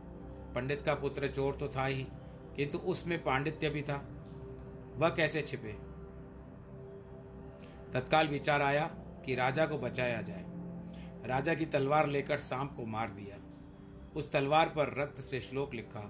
पंडित 0.56 0.82
का 0.82 0.94
पुत्र 0.96 1.28
चोर 1.28 1.56
तो 1.56 1.68
था 1.68 1.86
ही, 1.86 2.08
किंतु 2.56 2.78
उसमें 2.78 3.24
पांडित्य 3.24 3.70
भी 3.70 3.82
था। 3.82 3.98
वह 4.96 5.10
कैसे 5.10 5.42
छिपे? 5.42 5.74
तत्काल 7.94 8.28
विचार 8.28 8.62
आया 8.62 8.86
कि 9.26 9.36
राजा 9.36 9.66
को 9.66 9.78
बचाया 9.78 10.22
जाए। 10.22 10.46
राजा 11.28 11.54
की 11.54 11.66
तलवार 11.66 12.08
लेकर 12.08 12.38
सांप 12.38 12.74
को 12.78 12.86
मार 12.86 13.10
दिया। 13.10 13.38
उस 14.16 14.32
तलवार 14.32 14.70
पर 14.70 14.94
रक्त 14.98 15.22
से 15.22 15.42
श्लोक 15.42 15.74
लिखा, 15.74 16.10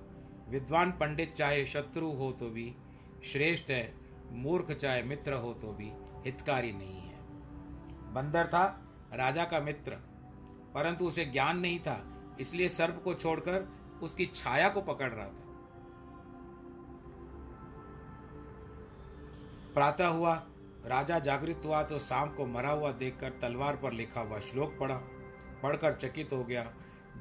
विद्वान 0.49 0.91
पंडित 0.91 1.33
चाहे 1.33 1.65
शत्रु 1.65 2.11
हो 2.11 2.31
तो 2.31 2.49
भी 2.49 2.75
श्रेष्ठ 3.23 3.69
है 3.69 4.06
मूर्ख 4.31 4.71
चाहे 4.71 5.03
मित्र 5.03 5.33
हो 5.33 5.53
तो 5.53 5.71
भी 5.71 5.91
हितकारी 6.25 6.71
नहीं 6.73 7.01
है। 7.01 8.13
बंदर 8.13 8.47
था, 8.47 8.65
राजा 9.13 9.43
का 9.45 9.59
मित्र, 9.59 9.91
परंतु 10.75 11.05
उसे 11.05 11.25
ज्ञान 11.25 11.59
नहीं 11.59 11.79
था, 11.79 12.01
इसलिए 12.39 12.69
सर्प 12.69 13.01
को 13.03 13.13
छोड़कर 13.13 13.67
उसकी 14.03 14.25
छाया 14.25 14.69
को 14.69 14.81
पकड़ 14.81 15.09
रहा 15.09 15.25
था। 15.25 15.45
प्रातः 19.73 20.07
हुआ, 20.07 20.33
राजा 20.85 21.19
जागृत 21.19 21.61
हुआ 21.65 21.81
तो 21.83 21.99
शाम 21.99 22.29
को 22.29 22.45
मरा 22.45 22.69
हुआ 22.69 22.91
देखकर 22.91 23.29
तलवार 23.41 23.75
पर 23.75 23.93
लिखा 23.93 24.21
हुआ 24.21 24.39
श्लोक 24.39 24.77
पढ़ा। 24.79 24.95
पढ़कर 25.63 25.93
चकित 25.93 26.33
हो 26.33 26.43
गया। 26.43 26.63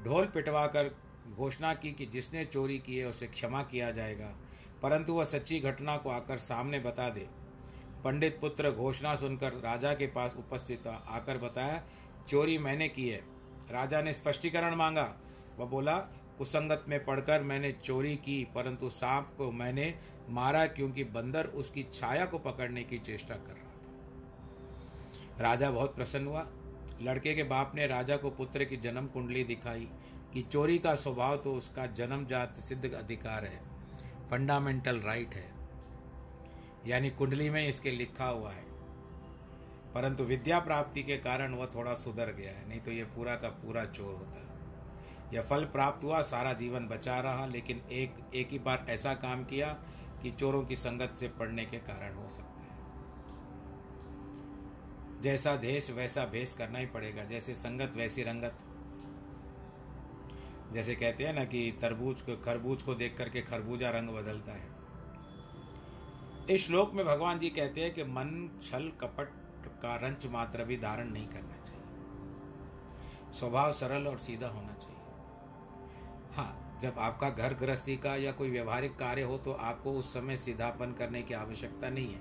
ढोल 0.04 0.26
पिटवाकर 0.26 0.94
घोषणा 1.34 1.72
की 1.74 1.92
कि 1.92 2.06
जिसने 2.06 2.44
चोरी 2.44 2.78
की 2.78 2.96
है, 2.96 3.06
उसे 3.06 3.26
क्षमा 3.26 3.62
किया 3.62 3.90
जाएगा। 3.90 4.32
परंतु 4.82 5.12
वह 5.12 5.24
सच्ची 5.24 5.60
घटना 5.60 5.96
को 5.96 6.10
आकर 6.10 6.38
सामने 6.38 6.78
बता 6.78 7.08
दे। 7.10 7.28
पंडित 8.04 8.38
पुत्र 8.40 8.70
घोषणा 8.70 9.14
सुनकर 9.14 9.52
राजा 9.52 9.92
के 9.94 10.06
पास 10.06 10.34
उपस्थित 10.38 10.86
आकर 10.86 11.38
बताया, 11.38 11.82
चोरी 12.28 12.58
मैंने 12.58 12.88
की 12.88 13.08
है। 13.08 13.20
राजा 13.70 14.02
ने 14.02 14.12
स्पष्टीकरण 14.12 14.74
मांगा। 14.74 15.14
वह 15.58 15.66
बोला, 15.66 15.96
कुसंगत 16.38 16.84
में 16.88 17.04
पढ़कर 17.04 17.42
मैंने 17.42 17.72
चोरी 17.72 18.16
की, 18.16 18.44
परंतु 18.54 18.90
सांप 18.90 19.34
को 19.38 19.52
मैंने 19.52 19.94
मारा 20.28 20.66
क्योंकि 20.66 21.04
बंदर 21.04 21.46
उसकी 21.46 21.82
छाया 21.92 22.24
को 22.26 22.38
पकड़ने 22.38 22.82
की 22.84 22.98
चेष्टा 22.98 23.34
कर 23.34 23.52
रहा 23.52 23.72
था। 23.72 25.42
राजा 25.42 25.70
बहुत 25.70 25.94
प्रसन्न 25.94 26.26
हुआ। 26.26 26.46
लड़के 27.02 27.34
के 27.34 27.42
बाप 27.42 27.72
ने 27.74 27.86
राजा 27.86 28.16
को 28.16 28.30
पुत्र 28.30 28.64
की 28.64 28.76
जन्म 28.76 29.06
कुंडली 29.06 29.44
दिखाई 29.44 29.88
कि 30.34 30.42
चोरी 30.42 30.78
का 30.78 30.94
स्वभाव 30.94 31.36
तो 31.36 31.54
उसका 31.54 31.86
जन्मजात 31.86 32.60
सिद्ध 32.60 32.92
अधिकार 32.92 33.44
है। 33.44 33.75
फंडामेंटल 34.30 35.00
राइट 35.00 35.34
है। 35.34 35.54
यानी 36.86 37.10
कुंडली 37.10 37.50
में 37.50 37.68
इसके 37.68 37.90
लिखा 37.90 38.26
हुआ 38.26 38.52
है। 38.52 38.64
परंतु 39.94 40.24
विद्या 40.24 40.60
प्राप्ति 40.60 41.02
के 41.02 41.16
कारण 41.16 41.54
वह 41.54 41.66
थोड़ा 41.66 41.94
सुधर 41.94 42.32
गया 42.32 42.52
है, 42.52 42.68
नहीं 42.68 42.80
तो 42.80 42.90
यह 42.90 43.04
पूरा 43.04 43.36
का 43.36 43.48
पूरा 43.48 43.84
चोर 43.84 44.14
होता 44.14 44.40
है। 44.40 44.56
यह 45.34 45.42
फल 45.42 45.64
प्राप्त 45.64 46.04
हुआ, 46.04 46.22
सारा 46.22 46.52
जीवन 46.52 46.86
बचा 46.86 47.20
रहा, 47.20 47.46
लेकिन 47.46 47.82
एक 47.92 48.14
एक 48.34 48.48
ही 48.48 48.58
बार 48.58 48.86
ऐसा 48.88 49.14
काम 49.14 49.44
किया 49.44 49.68
कि 50.22 50.30
चोरों 50.30 50.64
की 50.64 50.76
संगत 50.76 51.10
से 51.10 51.28
पड़ने 51.28 51.64
के 51.64 51.78
कारण 51.78 52.14
हो 52.14 52.28
सकता 52.28 52.50
है। 52.50 52.56
जैसा 55.20 55.56
देश 55.56 55.90
वैसा 55.90 56.24
भेष 56.24 56.54
करना 56.54 56.78
ही 56.78 56.86
पड़ेगा, 56.86 57.24
जैसे 57.24 57.54
संगत 57.54 57.92
वैसी 57.96 58.22
रंगत 58.22 58.58
जैसे 60.72 60.94
कहते 60.94 61.24
हैं 61.24 61.32
ना 61.32 61.44
कि 61.44 61.70
तरबूज 61.80 62.20
को 62.20 62.36
खरबूज 62.36 62.82
को 62.82 62.94
देख 62.94 63.16
करके 63.18 63.40
खरबूजा 63.40 63.90
रंग 63.90 64.08
बदलता 64.08 64.52
है। 64.52 64.74
इस 66.50 66.66
श्लोक 66.66 66.92
में 66.94 67.04
भगवान 67.06 67.38
जी 67.38 67.50
कहते 67.50 67.80
हैं 67.80 67.94
कि 67.94 68.04
मन, 68.04 68.60
छल, 68.62 68.90
कपट 69.00 69.28
का 69.82 69.94
रंच 69.96 70.26
मात्र 70.26 70.64
भी 70.64 70.76
धारण 70.76 71.10
नहीं 71.12 71.26
करना 71.26 71.56
चाहिए। 71.64 73.32
स्वभाव 73.32 73.72
सरल 73.72 74.06
और 74.06 74.18
सीधा 74.18 74.48
होना 74.48 74.72
चाहिए। 74.72 74.94
हाँ 76.36 76.78
जब 76.82 76.98
आपका 76.98 77.30
घर 77.30 77.54
गृहस्थी 77.54 77.96
का 77.96 78.16
या 78.16 78.32
कोई 78.32 78.50
व्यवहारिक 78.50 78.96
कार्य 78.96 79.22
हो 79.22 79.38
तो 79.38 79.52
आपको 79.52 79.92
उस 79.92 80.12
समय 80.14 80.36
सीधापन 80.36 80.92
करने 80.92 81.22
की 81.22 81.34
आवश्यकता 81.34 81.90
नहीं 81.90 82.14
है। 82.14 82.20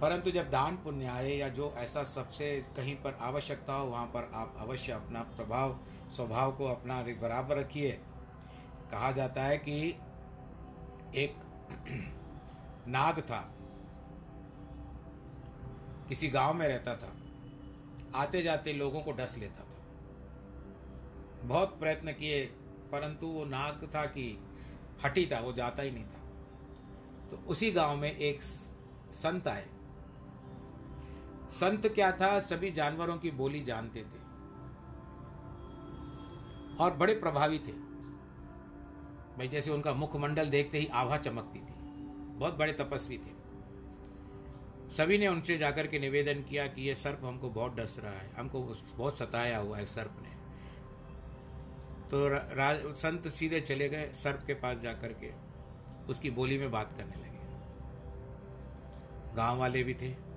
परंतु 0.00 0.30
जब 0.30 0.50
दान 0.50 0.76
पुण्य 0.76 1.06
आए 1.06 1.30
या 1.30 1.48
जो 1.48 1.70
ऐसा 1.70 2.04
सबसे 2.04 2.66
कहीं 2.76 2.96
पर 2.96 3.14
आवश्यकता 3.14 3.72
हो, 3.74 3.86
वहाँ 3.86 4.06
पर 4.06 4.30
आप 4.34 4.56
अवश्य 4.58 4.92
अपना 4.92 5.22
प्रभाव, 5.22 5.80
स्वभाव 6.10 6.52
को 6.52 6.64
अपना 6.64 7.02
बराबर 7.02 7.56
रखिए। 7.56 7.92
कहा 8.90 9.12
जाता 9.12 9.42
है 9.42 9.58
कि 9.58 9.98
एक 11.14 11.36
नाग 12.88 13.20
था। 13.20 13.54
किसी 16.08 16.28
गाँव 16.28 16.54
में 16.54 16.68
रहता 16.68 16.96
था। 16.96 17.12
आते 18.14 18.42
जाते 18.42 18.72
लोगों 18.72 19.02
को 19.02 19.12
डस 19.12 19.36
लेता 19.38 19.64
था। 19.64 19.78
बहुत 21.42 21.80
प्रयत्न 21.80 22.12
किए, 22.12 22.46
परंतु 22.92 23.26
वो 23.26 23.44
नाग 23.44 23.90
था 23.94 24.04
कि 24.04 24.44
हटी 25.04 25.26
था, 25.26 25.40
वो 25.40 25.52
जाता 25.52 25.82
ही 25.82 25.90
नहीं 25.90 26.04
था। 26.04 26.18
तो 27.30 27.36
उसी 27.36 27.70
गाँव 27.70 27.96
में 27.96 28.16
एक 28.16 28.42
संत 28.42 29.48
आए। 29.48 29.77
संत 31.50 31.86
क्या 31.86 32.12
था? 32.12 32.40
सभी 32.40 32.70
जानवरों 32.70 33.16
की 33.16 33.30
बोली 33.30 33.60
जानते 33.60 34.00
थे। 34.00 34.28
और 36.84 36.94
बड़े 36.94 37.14
प्रभावी 37.14 37.58
थे। 37.58 37.72
भाई, 39.38 39.48
जैसे 39.48 39.70
उनका 39.70 39.94
मुखमंडल 39.94 40.46
देखते 40.46 40.78
ही 40.78 40.86
आभा 40.86 41.16
चमकती 41.16 41.58
थी। 41.58 41.74
बहुत 42.38 42.54
बड़े 42.54 42.72
तपस्वी 42.72 43.18
थे। 43.18 43.38
सभी 44.90 45.18
ने 45.18 45.28
उनसे 45.28 45.58
जाकर 45.58 45.86
के 45.86 45.98
निवेदन 45.98 46.42
किया 46.42 46.66
कि 46.66 46.82
ये 46.82 46.94
सर्प 46.94 47.20
हमको 47.24 47.50
बहुत 47.50 47.76
डस 47.76 47.96
रहा 47.98 48.12
है। 48.12 48.32
हमको 48.38 48.62
बहुत 48.96 49.18
सताया 49.18 49.58
हुआ 49.58 49.78
है 49.78 49.84
सर्प 49.84 50.16
ने। 50.22 50.28
तो 52.06 52.30
संत 52.94 53.28
सीधे 53.28 53.60
चले 53.60 53.88
गए 53.88 54.12
सर्प 54.12 54.44
के 54.46 54.54
पास 54.54 54.76
जाकर 54.76 55.12
के। 55.12 55.32
उसकी 56.06 56.30
बोली 56.30 56.58
में 56.58 56.70
बात 56.70 56.92
करने 56.92 57.12
लगे। 57.12 57.38
गाँव 59.36 59.58
वाले 59.58 59.82
भी 59.82 59.94
थे। 59.94 60.27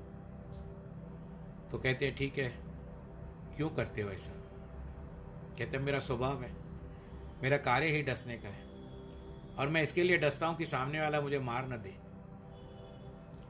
तो 1.71 1.77
कहते 1.77 2.05
हैं, 2.05 2.15
ठीक 2.15 2.37
है, 2.37 2.49
क्यों 3.57 3.69
करते 3.69 4.01
हो 4.01 4.09
ऐसा? 4.09 4.31
कहते 5.57 5.77
हैं, 5.77 5.83
मेरा 5.83 5.99
स्वभाव 5.99 6.43
है, 6.43 6.51
मेरा 7.43 7.57
कार्य 7.57 7.87
ही 7.87 8.01
डसने 8.03 8.37
का 8.37 8.49
है 8.49 8.69
और 9.59 9.69
मैं 9.69 9.83
इसके 9.83 10.03
लिए 10.03 10.17
डसता 10.17 10.47
हूँ 10.47 10.57
कि 10.57 10.65
सामने 10.65 11.01
वाला 11.01 11.21
मुझे 11.21 11.39
मार 11.39 11.67
न 11.67 11.77
दे। 11.77 11.93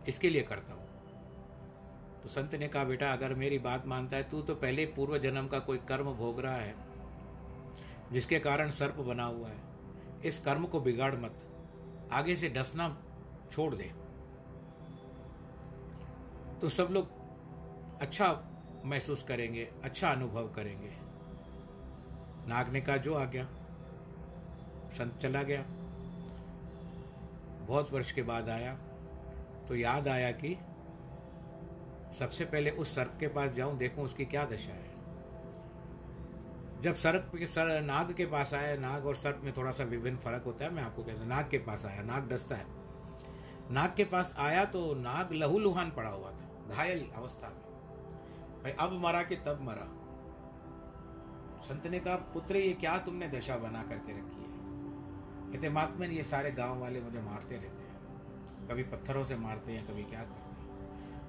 इसके 0.07 0.29
लिए 0.29 0.41
करता 0.41 0.73
हूँ। 0.73 0.79
तो 2.23 2.29
संत 2.29 2.55
ने 2.55 2.67
कहा, 2.67 2.83
बेटा, 2.83 3.11
अगर 3.13 3.33
मेरी 3.33 3.59
बात 3.59 3.85
मानता 3.87 4.17
है, 4.17 4.29
तू 4.29 4.41
तो 4.41 4.55
पहले 4.55 4.85
पूर्व 4.85 5.17
जन्म 5.17 5.47
का 5.47 5.59
कोई 5.59 5.77
कर्म 5.77 6.11
भोग 6.13 6.39
रहा 6.39 6.55
है, 6.55 6.75
जिसके 8.11 8.39
कारण 8.39 8.69
सर्प 8.69 8.95
बना 8.95 9.23
हुआ 9.23 9.49
है। 9.49 9.59
इस 10.25 10.39
कर्म 10.39 10.65
को 10.65 10.79
बिगाड़ 10.79 11.15
मत, 11.15 11.41
आगे 12.11 12.35
से 12.35 12.49
डसना 12.49 12.97
छोड़ 13.51 13.73
दे। 13.75 13.91
तो 16.61 16.69
सब 16.69 16.87
लोग 16.91 17.20
अच्छा 18.01 18.43
महसूस 18.85 19.23
करेंगे 19.23 19.71
अच्छा 19.83 20.09
अनुभव 20.09 20.47
करेंगे। 20.47 20.91
नाग 22.47 22.69
ने 22.69 22.81
कहा, 22.81 22.97
जो 22.97 23.13
आ 23.13 23.25
गया। 23.25 23.45
संत 24.91 25.17
चला 25.17 25.43
गया। 25.43 25.65
बहुत 27.67 27.93
वर्ष 27.93 28.11
के 28.11 28.23
बाद 28.23 28.49
आया। 28.49 28.73
तो 29.67 29.75
याद 29.75 30.07
आया 30.07 30.31
कि 30.31 30.57
सबसे 32.19 32.45
पहले 32.45 32.71
उस 32.71 32.95
सर्प 32.95 33.17
के 33.19 33.27
पास 33.27 33.51
जाऊँ, 33.51 33.77
देखूँ 33.77 34.03
उसकी 34.03 34.25
क्या 34.25 34.45
दशा 34.45 34.73
है। 34.73 34.89
जब 36.81 36.95
सर्प 36.95 37.31
के 37.39 37.45
सर, 37.45 37.81
नाग 37.81 38.13
के 38.13 38.25
पास 38.25 38.53
आया, 38.53 38.75
नाग 38.75 39.05
और 39.05 39.15
सर्प 39.15 39.41
में 39.43 39.53
थोड़ा 39.57 39.71
सा 39.71 39.83
विभिन्न 39.83 40.17
फ़र्क 40.17 40.43
होता 40.45 40.65
है, 40.65 40.71
मैं 40.71 40.83
आपको 40.83 41.03
कहता 41.03 41.25
नाग 41.25 41.49
के 41.49 41.57
पास 41.57 41.85
आया, 41.85 42.01
नाग 42.01 42.29
डसता 42.29 42.55
है। 42.55 42.65
नाग 43.71 43.93
के 43.95 44.03
पास 44.03 44.35
आया 44.39 44.65
तो 44.65 44.93
नाग 44.95 45.33
लहू 45.33 45.59
लुहान 45.59 45.91
पड़ा 45.91 46.09
हुआ 46.09 46.31
था, 46.31 46.75
घायल 46.75 47.09
अवस्था 47.15 47.47
में। 47.47 47.70
भाई, 48.63 48.71
अब 48.71 49.05
मरा 49.05 49.23
कि 49.23 49.35
तब 49.35 49.59
मरा। 49.61 49.97
संत 51.61 51.87
ने 51.87 51.99
कहा, 51.99 52.15
पुत्र, 52.15 52.55
ये 52.55 52.73
क्या 52.73 52.97
तुमने 52.97 53.27
दशा 53.27 53.57
बना 53.57 53.83
करके 53.83 54.11
रखी 54.11 54.41
है? 54.41 54.51
कहते 55.53 55.69
महात्मा 55.69 56.05
ये 56.05 56.23
सारे 56.23 56.51
गाँव 56.51 56.79
वाले 56.79 57.01
मुझे 57.01 57.19
मारते 57.19 57.55
रहते 57.55 57.67
हैं। 57.67 57.91
कभी 58.67 58.83
पत्थरों 58.83 59.25
से 59.25 59.35
मारते 59.35 59.71
हैं, 59.71 59.87
कभी 59.87 60.03
क्या 60.03 60.19
करते 60.19 60.33
हैं? 60.33 60.51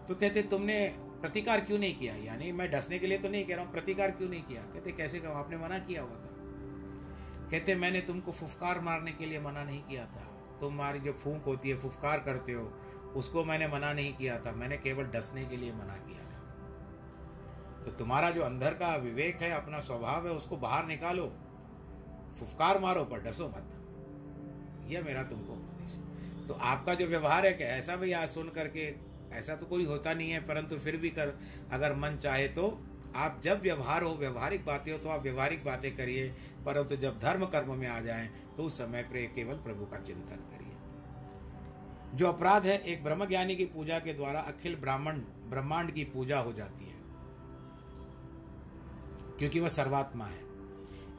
तो 0.07 0.15
कहते, 0.15 0.43
तुमने 0.43 0.97
प्रतिकार 0.99 1.61
क्यों 1.61 1.79
नहीं 1.79 1.97
किया? 1.97 2.17
यानी, 2.17 2.53
मैं 2.53 2.71
डसने 2.71 2.99
के 2.99 3.07
लिए 3.07 3.19
तो 3.19 3.29
नहीं 3.29 3.45
कह 3.45 3.57
रहा 3.57 3.65
हूँ, 3.65 3.73
प्रतिकार 3.73 4.11
क्यों 4.11 4.29
नहीं 4.29 4.43
किया? 4.43 4.63
कहते, 4.63 4.93
कैसे 4.93 5.21
कहो 5.21 5.33
आपने 5.33 5.57
मना 5.57 5.79
किया 5.79 6.03
हुआ 6.03 6.11
था। 6.11 6.29
कहते, 7.51 7.75
मैंने 7.75 8.01
तुमको 8.01 8.33
फुफकार 8.33 8.81
मारने 8.81 9.13
के 9.13 9.27
लिए 9.27 9.41
मना 9.41 9.65
नहीं 9.65 9.83
किया 9.83 10.07
था। 10.07 10.29
तुम्हारी 10.61 11.01
जो 11.01 11.13
फूंक 11.13 11.45
होती 11.45 11.71
है, 11.71 11.77
फुफकार 11.77 12.21
करते 12.21 12.53
हो, 12.53 12.73
उसको 13.17 13.45
मैंने 13.45 13.69
मना 13.69 13.93
नहीं 13.93 14.15
किया 14.15 14.39
था। 14.39 14.53
मैंने 14.53 14.77
केवल 14.77 15.05
डसने 15.05 15.45
के 15.45 15.57
लिए 15.57 15.73
मना 15.73 15.97
किया 15.97 16.32
था। 16.32 16.32
तो 17.85 17.91
तुम्हारा 17.91 18.31
जो 18.31 18.43
अंदर 18.43 18.75
का 18.75 18.95
विवेक 18.97 19.43
है, 19.43 19.51
अपना 19.53 19.79
स्वभाव 19.81 20.27
है, 20.27 20.33
उसको 20.33 20.57
बाहर 20.57 20.87
निकालो। 20.87 21.27
फुफकार 22.39 22.79
मारो, 22.79 23.05
पर 23.05 23.21
डसो 23.21 23.49
मत। 23.49 24.89
यह 24.91 25.03
मेरा 25.03 25.23
तुमको 25.23 25.53
उपदेश 25.53 25.99
तो 26.49 26.55
आपका 26.55 26.95
जो 26.95 27.07
व्यवहार 27.07 27.47
है 27.47 27.53
कि 27.53 27.65
ऐसा 27.65 27.97
भी 27.97 28.13
आज 28.13 28.29
सुन 28.29 28.49
करके, 28.49 28.87
ऐसा 29.33 29.55
तो 29.57 29.67
कोई 29.67 29.85
होता 29.85 30.15
नहीं 30.15 30.31
है, 30.31 30.41
परंतु 30.41 30.79
फिर 30.79 30.97
भी 30.97 31.11
कर, 31.11 31.33
अगर 31.73 31.95
मन 31.97 32.17
चाहे 32.17 32.49
तो 32.49 32.67
आप 33.17 33.41
जब 33.45 33.61
व्यवहार 33.61 34.03
हो, 34.03 34.11
व्यवहारिक 34.11 34.65
बातें 34.67 34.93
हो 34.93 34.99
तो 34.99 35.09
आप 35.09 35.23
व्यवहारिक 35.23 35.65
बातें 35.65 35.95
करिए, 35.97 36.29
परंतु 36.67 36.97
जब 36.97 37.19
धर्म 37.19 37.45
कर्म 37.47 37.75
में 37.75 37.89
आ 37.89 38.01
जाएँ 38.01 38.29
तो 38.57 38.65
उस 38.65 38.79
समय 38.79 39.03
पर 39.03 39.27
केवल 39.35 39.55
प्रभु 39.59 39.87
का 39.87 39.99
चिंतन 39.99 40.49
करिए। 40.51 42.17
जो 42.17 42.27
अपराध 42.27 42.67
है, 42.67 42.79
एक 42.79 43.05
ब्रह्मज्ञानी 43.05 43.57
की 43.57 43.65
पूजा 43.67 43.99
के 43.99 44.13
द्वारा 44.13 44.41
अखिल 44.43 44.77
ब्राह्मण, 44.77 45.19
ब्रह्मांड 45.51 45.91
की 45.91 46.05
पूजा 46.05 46.39
हो 46.39 46.53
जाती 46.53 46.85
है। 46.85 46.92
क्योंकि 49.43 49.61
वह 49.61 49.69
सर्वात्मा 49.69 50.25
है। 50.25 50.41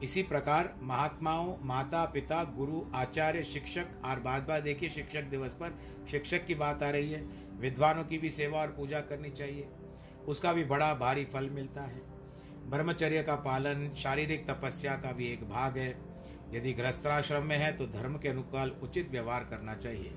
इसी 0.02 0.22
प्रकार 0.22 0.72
महात्माओं, 0.82 1.56
माता, 1.62 2.04
पिता, 2.04 2.42
गुरु, 2.44 2.80
आचार्य, 2.94 3.44
शिक्षक 3.44 3.86
और 4.04 4.20
बात 4.20 4.42
बात 4.42 4.62
देखिए 4.62 4.88
शिक्षक 4.88 5.22
दिवस 5.22 5.52
पर 5.52 5.76
शिक्षक 6.10 6.46
की 6.46 6.54
बात 6.54 6.82
आ 6.82 6.90
रही 6.90 7.12
है, 7.12 7.20
विद्वानों 7.60 8.04
की 8.04 8.18
भी 8.18 8.30
सेवा 8.30 8.60
और 8.60 8.68
पूजा 8.68 9.00
करनी 9.00 9.30
चाहिए। 9.30 9.68
उसका 10.28 10.52
भी 10.52 10.64
बड़ा 10.64 10.94
भारी 10.94 11.24
फल 11.24 11.50
मिलता 11.50 11.82
है। 11.82 12.00
ब्रह्मचर्य 12.70 13.22
का 13.22 13.34
पालन, 13.36 13.90
शारीरिक 13.90 14.46
तपस्या 14.50 14.94
का 14.94 15.12
भी 15.12 15.26
एक 15.26 15.48
भाग 15.48 15.78
है। 15.78 15.90
यदि 16.52 16.72
ग्रस्त्राश्रम 16.72 17.42
में 17.42 17.56
है 17.56 17.72
तो 17.76 17.86
धर्म 17.86 18.18
के 18.18 18.28
अनुकूल 18.28 18.70
उचित 18.82 19.10
व्यवहार 19.10 19.44
करना 19.44 19.74
चाहिए। 19.74 20.14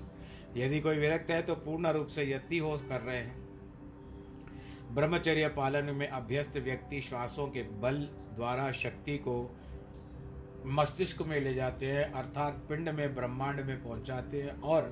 यदि 0.57 0.79
कोई 0.79 0.97
विरक्त 0.97 1.31
है 1.31 1.41
तो 1.41 1.55
पूर्ण 1.55 1.87
रूप 1.87 2.07
से 2.07 2.31
यत्ति 2.31 2.57
हो 2.57 2.77
कर 2.89 3.01
रहे 3.01 3.17
हैं। 3.17 3.46
ब्रह्मचर्य 4.97 5.47
पालन 5.47 5.89
में 5.95 6.07
अभ्यस्त 6.07 6.57
व्यक्ति 6.57 7.01
श्वासों 7.01 7.47
के 7.47 7.63
बल 7.81 7.97
द्वारा 8.36 8.71
शक्ति 8.71 9.17
को 9.17 9.36
मस्तिष्क 10.65 11.21
में 11.21 11.39
ले 11.41 11.53
जाते 11.53 11.86
हैं, 11.86 12.05
अर्थात 12.13 12.53
पिंड 12.69 12.89
में, 12.89 13.15
ब्रह्मांड 13.15 13.60
में 13.60 13.83
पहुंचाते 13.83 14.41
हैं 14.41 14.60
और 14.62 14.83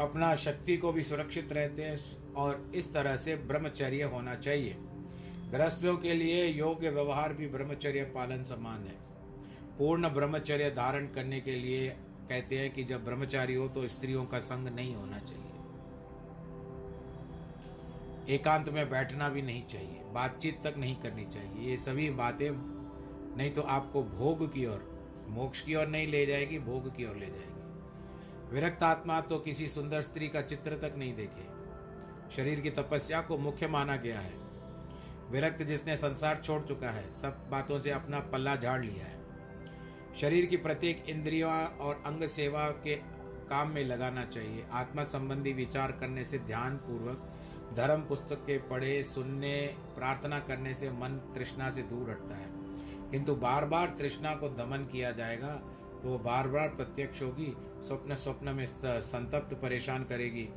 अपना 0.00 0.34
शक्ति 0.36 0.76
को 0.76 0.92
भी 0.92 1.02
सुरक्षित 1.02 1.52
रहते 1.52 1.84
हैं 1.84 1.96
और 2.36 2.70
इस 2.74 2.92
तरह 2.92 3.16
से 3.16 3.36
ब्रह्मचर्य 3.46 4.02
होना 4.14 4.34
चाहिए। 4.34 4.76
गृहस्थों 5.52 5.96
के 5.96 6.14
लिए 6.14 6.46
योग्य 6.46 6.90
व्यवहार 6.90 7.32
भी 7.32 7.48
ब्रह्मचर्य 7.48 8.02
पालन 8.14 8.44
समान 8.44 8.86
है। 8.86 8.96
पूर्ण 9.78 10.08
ब्रह्मचर्य 10.10 10.70
धारण 10.70 11.06
करने 11.06 11.40
के 11.40 11.56
लिए 11.56 11.88
कहते 12.30 12.58
हैं 12.58 12.70
कि 12.70 12.84
जब 12.84 13.04
ब्रह्मचारी 13.04 13.54
हो 13.54 13.68
तो 13.68 13.88
स्त्रियों 13.88 14.24
का 14.24 14.38
संग 14.44 14.68
नहीं 14.68 14.94
होना 14.94 15.18
चाहिए। 15.18 15.47
एकांत 18.28 18.68
में 18.68 18.88
बैठना 18.90 19.28
भी 19.28 19.42
नहीं 19.42 19.66
चाहिए, 19.66 20.02
बातचीत 20.04 20.60
तक 20.64 20.74
नहीं 20.78 20.96
करनी 20.96 21.24
चाहिए। 21.24 21.68
ये 21.70 21.76
सभी 21.76 22.08
बातें 22.10 22.50
नहीं 23.36 23.50
तो 23.50 23.62
आपको 23.62 24.02
भोग 24.02 24.52
की 24.52 24.66
ओर, 24.66 25.24
मोक्ष 25.28 25.60
की 25.60 25.74
ओर 25.74 25.86
नहीं 25.86 26.06
ले 26.06 26.24
जाएगी, 26.26 26.58
भोग 26.58 26.96
की 26.96 27.04
ओर 27.04 27.16
ले 27.16 27.26
जाएगी। 27.26 28.54
विरक्त 28.54 28.82
आत्मा 28.82 29.20
तो 29.20 29.38
किसी 29.38 29.68
सुंदर 29.68 30.02
स्त्री 30.02 30.28
का 30.28 30.42
चित्र 30.42 30.76
तक 30.76 30.94
नहीं 30.96 31.14
देखे। 31.16 31.46
शरीर 32.36 32.60
की 32.60 32.70
तपस्या 32.70 33.20
को 33.20 33.38
मुख्य 33.38 33.68
माना 33.68 33.96
गया 33.96 34.18
है। 34.20 34.32
विरक्त 35.30 35.62
जिसने 35.62 35.96
संसार 35.96 36.40
छोड़ 36.44 36.62
चुका 36.62 36.90
है, 36.90 37.10
सब 37.12 37.48
बातों 37.50 37.80
से 37.80 37.90
अपना 37.90 38.20
पल्ला 38.26 38.56
झाड़ 38.56 38.84
लिया 38.84 39.04
है। 39.04 39.16
शरीर 40.20 40.46
की 40.46 40.56
प्रत्येक 40.56 41.04
इंद्रियों 41.08 41.52
और 41.78 42.02
अंग 42.06 42.26
सेवा 42.28 42.68
के 42.84 42.94
काम 43.48 43.70
में 43.70 43.84
लगाना 43.84 44.24
चाहिए। 44.24 44.64
आत्मा 44.72 45.02
संबंधी 45.06 45.52
विचार 45.52 45.92
करने 45.92 46.24
से 46.24 46.38
ध्यान 46.38 46.76
पूर्वक 46.76 47.28
धर्म 47.78 48.00
पुस्तक 48.02 48.36
के 48.36 48.58
पढ़े, 48.58 49.02
सुनने, 49.02 49.56
प्रार्थना 49.96 50.38
करने 50.40 50.74
से 50.74 50.90
मन 50.90 51.18
तृष्णा 51.34 51.70
से 51.70 51.82
दूर 51.82 52.10
हटता 52.10 52.36
है। 52.36 52.46
किंतु 53.10 53.34
बार 53.36 53.64
बार 53.64 53.94
तृष्णा 53.98 54.34
को 54.34 54.48
दमन 54.48 54.88
किया 54.92 55.10
जाएगा 55.12 55.54
तो 56.02 56.18
बार 56.18 56.48
बार 56.48 56.68
प्रत्यक्ष 56.68 57.22
होगी 57.22 57.52
स्वप्न 57.80 58.14
स्वप्न 58.14 58.48
में 58.48 58.66
संतप्त, 58.66 59.54
परेशान 59.54 60.04
करेगी। 60.04 60.48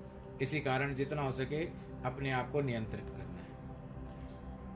इसी 0.41 0.59
कारण 0.59 0.93
जितना 0.95 1.21
हो 1.21 1.31
सके 1.31 1.63
अपने 2.05 2.31
आप 2.31 2.51
को 2.51 2.61
नियंत्रित 2.61 3.09
करना 3.09 3.41
है। 3.41 3.49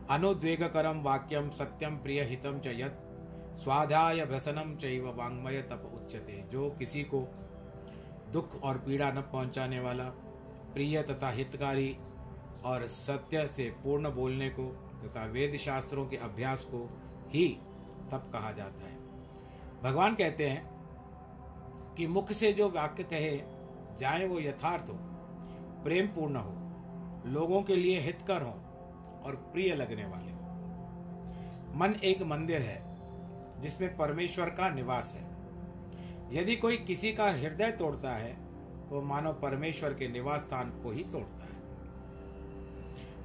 अनुद्वेगकरम 0.10 1.02
वाक्यम 1.02 1.50
सत्यम 1.50 1.98
प्रिय 1.98 2.24
हितम 2.24 2.60
च 2.60 2.68
यत, 2.76 3.02
स्वाध्याय 3.64 4.24
व्यसनम 4.26 4.76
चैव 4.76 5.14
वांग्मय 5.18 5.62
तप 5.62 5.92
उच्चते 5.96 6.44
जो 6.52 6.70
किसी 6.70 7.04
को 7.04 7.28
दुख 8.34 8.62
और 8.64 8.78
पीड़ा 8.78 9.12
न 9.12 9.22
पहुँचाने 9.22 9.80
वाला, 9.80 10.04
प्रिय 10.74 11.02
तथा 11.04 11.30
हितकारी 11.30 11.96
और 12.66 12.88
सत्य 12.88 13.48
से 13.48 13.70
पूर्ण 13.84 14.12
बोलने 14.12 14.50
को 14.50 14.64
तथा 15.04 15.26
वेद 15.26 15.58
शास्त्रों 15.58 16.06
के 16.08 16.18
अभ्यास 16.18 16.66
को 16.66 16.80
ही 17.30 17.48
तप 18.12 18.30
कहा 18.34 18.52
जाता 18.52 18.88
है। 18.88 18.98
भगवान 19.84 20.16
कहते 20.16 20.48
हैं 20.50 20.64
कि 21.98 22.08
मुख 22.08 22.32
से 22.32 22.52
जो 22.54 22.70
वाक्य 22.70 23.04
कहे, 23.04 23.38
जाए 24.00 24.26
वो 24.28 24.40
यथार्थ 24.40 24.90
हो 24.90 24.98
प्रेम 25.84 26.08
पूर्ण 26.08 26.36
हो, 26.36 26.54
लोगों 27.26 27.62
के 27.64 27.76
लिए 27.76 28.00
हितकर 28.00 28.42
हो 28.42 28.54
और 29.26 29.36
प्रिय 29.54 29.74
लगने 29.76 30.06
वाले 30.06 30.32
हो। 30.32 31.78
मन 31.78 31.96
एक 32.04 32.22
मंदिर 32.24 32.62
है, 32.62 32.82
जिसमें 33.62 33.96
परमेश्वर 33.98 34.50
का 34.50 34.70
निवास 34.70 35.14
है। 35.14 35.24
यदि 36.32 36.56
कोई 36.56 36.78
किसी 36.78 37.12
का 37.14 37.30
हृदय 37.32 37.72
तोड़ता 37.72 38.12
है 38.12 38.34
तो 38.90 39.02
मानो 39.02 39.32
परमेश्वर 39.34 39.94
के 39.94 40.08
निवास 40.08 40.42
स्थान 40.42 40.70
को 40.84 40.92
ही 40.92 41.04
तोड़ता 41.04 41.44
है। 41.44 41.55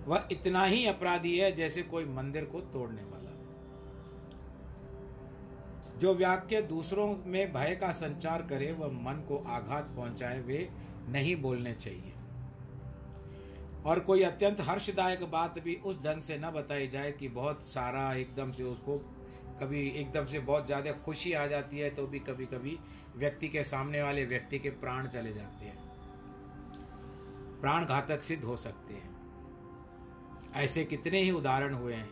वह 0.07 0.29
इतना 0.33 0.65
ही 0.65 0.87
अपराधी 0.87 1.39
है 1.39 1.53
जैसे 1.53 1.83
कोई 1.83 2.05
मंदिर 2.05 2.45
को 2.45 2.61
तोड़ने 2.61 3.03
वाला। 3.03 3.19
जो 5.99 6.15
वाक्य 6.15 6.63
दूसरों 6.63 7.07
में 7.27 7.53
भय 7.53 7.77
का 7.81 7.91
संचार 7.93 8.43
करे, 8.43 8.73
वह 8.73 8.87
मन 8.87 9.25
को 9.29 9.45
आघात 9.49 9.93
पहुँचाए, 9.97 10.41
वे 10.41 10.69
नहीं 11.09 11.37
बोलने 11.37 11.75
चाहिए। 11.75 12.13
और 13.87 14.01
कोई 14.01 14.23
अत्यंत 14.23 14.61
हर्षदायक 14.61 15.23
बात 15.25 15.59
भी 15.59 15.75
उस 15.75 15.97
ढंग 15.97 16.23
से 16.23 16.39
न 16.39 16.51
बताई 16.51 16.89
जाए 16.89 17.13
कि 17.13 17.29
बहुत 17.29 17.67
सारा 17.67 18.13
एकदम 18.15 18.53
से 18.53 18.63
उसको 18.63 18.97
कभी 19.61 19.87
एकदम 19.91 20.25
से 20.25 20.39
बहुत 20.39 20.67
ज़्यादा 20.67 20.93
खुशी 20.93 21.33
आ 21.33 21.47
जाती 21.47 21.79
है 21.79 21.91
तो 21.91 22.07
भी 22.07 22.19
कभी 22.19 22.47
कभी 22.47 22.79
व्यक्ति 23.17 23.49
के 23.49 23.65
सामने 23.65 24.03
वाले 24.03 24.25
व्यक्ति 24.25 24.59
के 24.59 24.71
प्राण 24.71 25.07
चले 25.07 25.33
जाते 25.33 25.67
हैं। 25.67 25.79
प्राण 27.61 27.85
घातक 27.85 28.23
सिद्ध 28.23 28.45
हो 28.45 28.57
सकते 28.57 28.95
हैं। 28.95 29.20
ऐसे 30.55 30.85
कितने 30.85 31.23
ही 31.23 31.31
उदाहरण 31.31 31.75
हुए 31.75 31.95
हैं। 31.95 32.11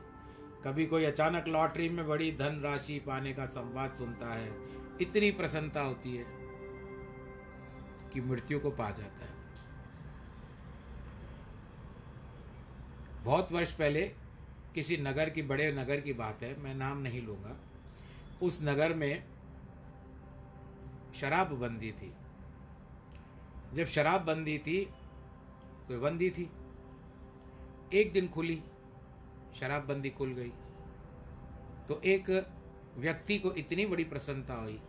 कभी 0.65 0.87
कोई 0.87 1.05
अचानक 1.05 1.49
लॉटरी 1.49 1.89
में 1.89 2.07
बड़ी 2.09 2.33
धन 2.33 2.61
राशि 2.61 2.99
पाने 2.99 3.33
का 3.33 3.47
संवाद 3.47 3.91
सुनता 3.91 4.33
है, 4.35 4.53
इतनी 5.01 5.31
प्रसन्नता 5.31 5.81
होती 5.81 6.17
है 6.17 6.25
कि 8.13 8.21
मृत्यु 8.21 8.61
को 8.61 8.71
पा 8.71 8.91
जाता 8.91 9.25
है। 9.25 9.33
बहुत 13.25 13.53
वर्ष 13.53 13.73
पहले 13.73 14.03
किसी 14.75 14.97
नगर 14.97 15.31
की, 15.31 15.43
बड़े 15.43 15.73
नगर 15.73 16.01
की 16.01 16.13
बात 16.13 16.43
है, 16.43 16.61
मैं 16.61 16.75
नाम 16.75 16.99
नहीं 16.99 17.23
लूँगा। 17.23 17.57
उस 18.43 18.59
नगर 18.63 18.95
में 18.95 19.25
शराब 21.15 21.53
बंदी 21.53 21.93
थी। 21.93 22.13
जब 23.75 23.85
शराब 23.85 24.25
बंदी 24.25 24.59
थी 24.59 24.85
तो 25.89 26.01
बंदी 26.01 26.31
थी? 26.31 26.51
एक 27.95 28.13
दिन 28.13 28.29
खुली, 28.29 28.63
शराबबंदी 29.61 30.11
खुल 30.11 30.33
गई। 30.33 30.53
तो 31.89 32.01
एक 32.05 32.31
व्यक्ति 32.97 33.39
को 33.39 33.53
इतनी 33.53 33.87
बड़ी 33.87 34.05
प्रसन्नता 34.05 34.55
हुई। 34.55 34.81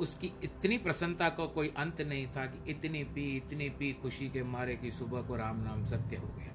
उसकी 0.00 0.32
इतनी 0.44 0.78
प्रसन्नता 0.78 1.28
को 1.28 1.46
कोई 1.48 1.72
अंत 1.76 2.00
नहीं 2.00 2.26
था 2.26 2.46
कि 2.46 2.70
इतनी 2.70 3.04
पी 3.04 3.36
इतनी 3.36 3.68
पी 3.70 3.92
खुशी 3.92 4.28
के 4.28 4.42
मारे 4.42 4.76
कि 4.76 4.90
सुबह 4.90 5.22
को 5.22 5.36
राम 5.36 5.62
नाम 5.62 5.84
सत्य 5.84 6.16
हो 6.16 6.28
गया। 6.28 6.52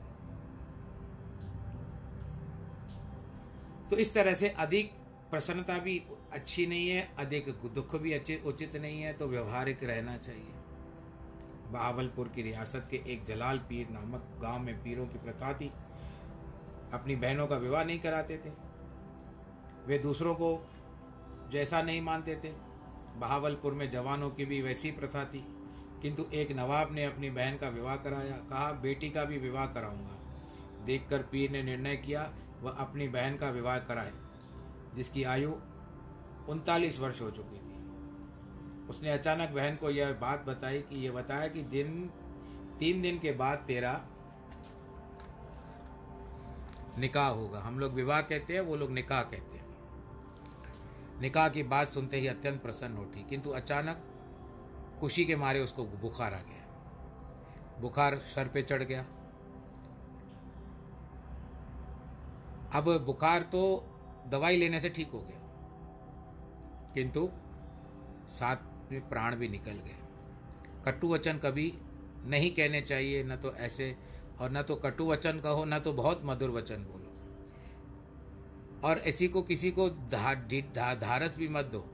तो 3.89 3.97
इस 3.97 4.13
तरह 4.13 4.34
से 4.34 4.49
अधिक 4.49 4.91
प्रसन्नता 5.32 5.77
भी 5.79 6.03
अच्छी 6.34 6.65
नहीं 6.67 6.89
है, 6.89 7.15
अधिक 7.19 7.49
दुख 7.75 7.95
भी 7.95 8.13
अच्छे, 8.13 8.41
उचित 8.45 8.75
नहीं 8.75 9.01
है 9.01 9.13
तो 9.13 9.27
व्यवहारिक 9.27 9.84
रहना 9.84 10.17
चाहिए। 10.17 10.62
बहावलपुर 11.74 12.28
की 12.28 12.42
रियासत 12.42 12.88
के 12.92 12.98
एक 13.08 13.24
जलाल 13.24 13.58
पीर 13.60 13.90
नामक 13.90 14.28
गाँव 14.42 14.60
में 14.60 14.76
पीरों 14.84 15.06
की 15.08 15.20
प्रथा 15.20 15.54
थी 15.54 15.72
अपनी 16.94 17.16
बहनों 17.16 17.48
का 17.48 17.58
विवाह 17.58 17.84
नहीं 17.84 18.00
कराते 18.00 18.38
थे। 18.38 18.52
वे 19.88 19.98
दूसरों 20.00 20.36
को 20.36 20.50
जैसा 21.52 21.82
नहीं 21.82 22.02
मानते 22.02 22.36
थे। 22.36 22.52
बहावलपुर 23.20 23.74
में 23.74 23.92
जवानों 23.92 24.30
की 24.30 24.46
भी 24.46 24.62
वैसी 24.62 24.92
प्रथा 24.92 25.26
थी 25.26 25.46
किंतु 26.02 26.26
एक 26.34 26.52
नवाब 26.52 26.94
ने 26.94 27.06
अपनी 27.06 27.30
बहन 27.30 27.58
का 27.58 27.70
विवाह 27.70 27.96
कराया। 27.96 28.38
कहा, 28.50 28.72
बेटी 28.72 29.10
का 29.10 29.24
भी 29.24 29.38
विवाह 29.38 29.66
कराऊँगा। 29.66 30.18
देखकर 30.86 31.22
पीर 31.22 31.52
ने 31.52 31.64
निर्णय 31.64 31.96
किया, 31.98 32.34
वह 32.62 32.72
अपनी 32.72 33.08
बहन 33.08 33.38
का 33.38 33.50
विवाह 33.50 33.78
कराए, 33.80 34.12
जिसकी 34.96 35.24
आयु 35.24 35.52
उनतालीस 36.50 37.00
वर्ष 37.00 37.22
हो 37.22 37.32
चुकी 37.32 37.58
थी। 37.58 37.73
उसने 38.93 39.10
अचानक 39.10 39.49
बहन 39.49 39.75
को 39.75 39.89
यह 39.89 40.12
बात 40.21 40.45
बताई 40.45 40.82
कि 40.82 41.06
यह 41.06 41.12
बताया 41.12 41.47
कि 41.47 41.62
दिन, 41.69 42.10
तीन 42.79 43.01
दिन 43.01 43.19
के 43.19 43.32
बाद 43.34 43.63
तेरा 43.67 43.93
निकाह 46.97 47.27
होगा। 47.29 47.60
हम 47.60 47.79
लोग 47.79 47.93
विवाह 47.93 48.21
कहते 48.21 48.53
हैं, 48.53 48.62
वो 48.62 48.75
लोग 48.75 48.91
निकाह 48.91 49.21
कहते 49.23 49.58
हैं। 49.58 51.21
निकाह 51.21 51.47
की 51.49 51.63
बात 51.65 51.89
सुनते 51.89 52.17
ही 52.17 52.27
अत्यंत 52.27 52.62
प्रसन्न 52.62 52.97
उठी, 52.97 53.23
किंतु 53.29 53.49
अचानक 53.51 54.03
खुशी 54.99 55.25
के 55.25 55.36
मारे 55.36 55.60
उसको 55.60 55.86
बुखार 56.01 56.34
आ 56.34 56.39
गया। 56.39 57.79
बुखार 57.82 58.17
सर 58.27 58.47
पे 58.47 58.62
चढ़ 58.63 58.84
गया। 58.84 59.06
अब 62.73 62.89
बुखार 63.06 63.41
तो 63.51 63.63
दवाई 64.27 64.58
लेने 64.58 64.79
से 64.82 64.89
ठीक 64.89 65.10
हो 65.12 65.19
गया, 65.21 65.39
किंतु 66.93 67.29
साथ 68.32 68.71
में 68.93 69.10
प्राण 69.10 69.36
भी 69.36 69.47
निकल 69.49 69.79
गए। 69.79 69.97
कटु 70.86 71.08
वचन 71.08 71.38
कभी 71.38 71.71
नहीं 72.25 72.51
कहने 72.51 72.82
चाहिए 72.82 73.23
न 73.23 73.36
तो 73.36 73.53
ऐसे 73.53 73.95
और 74.39 74.51
न 74.51 74.62
तो 74.62 74.75
कटु 74.75 75.06
वचन 75.06 75.39
कहो 75.39 75.65
न 75.65 75.79
तो 75.79 75.93
बहुत 75.93 76.21
मधुर 76.23 76.49
वचन 76.49 76.84
बोलो। 76.84 77.10
और 78.88 78.97
इसी 78.97 79.27
को 79.27 79.41
किसी 79.41 79.71
को 79.71 79.89
धा, 79.89 80.34
धारस 80.95 81.36
भी 81.38 81.47
मत 81.47 81.65
दो। 81.65 81.86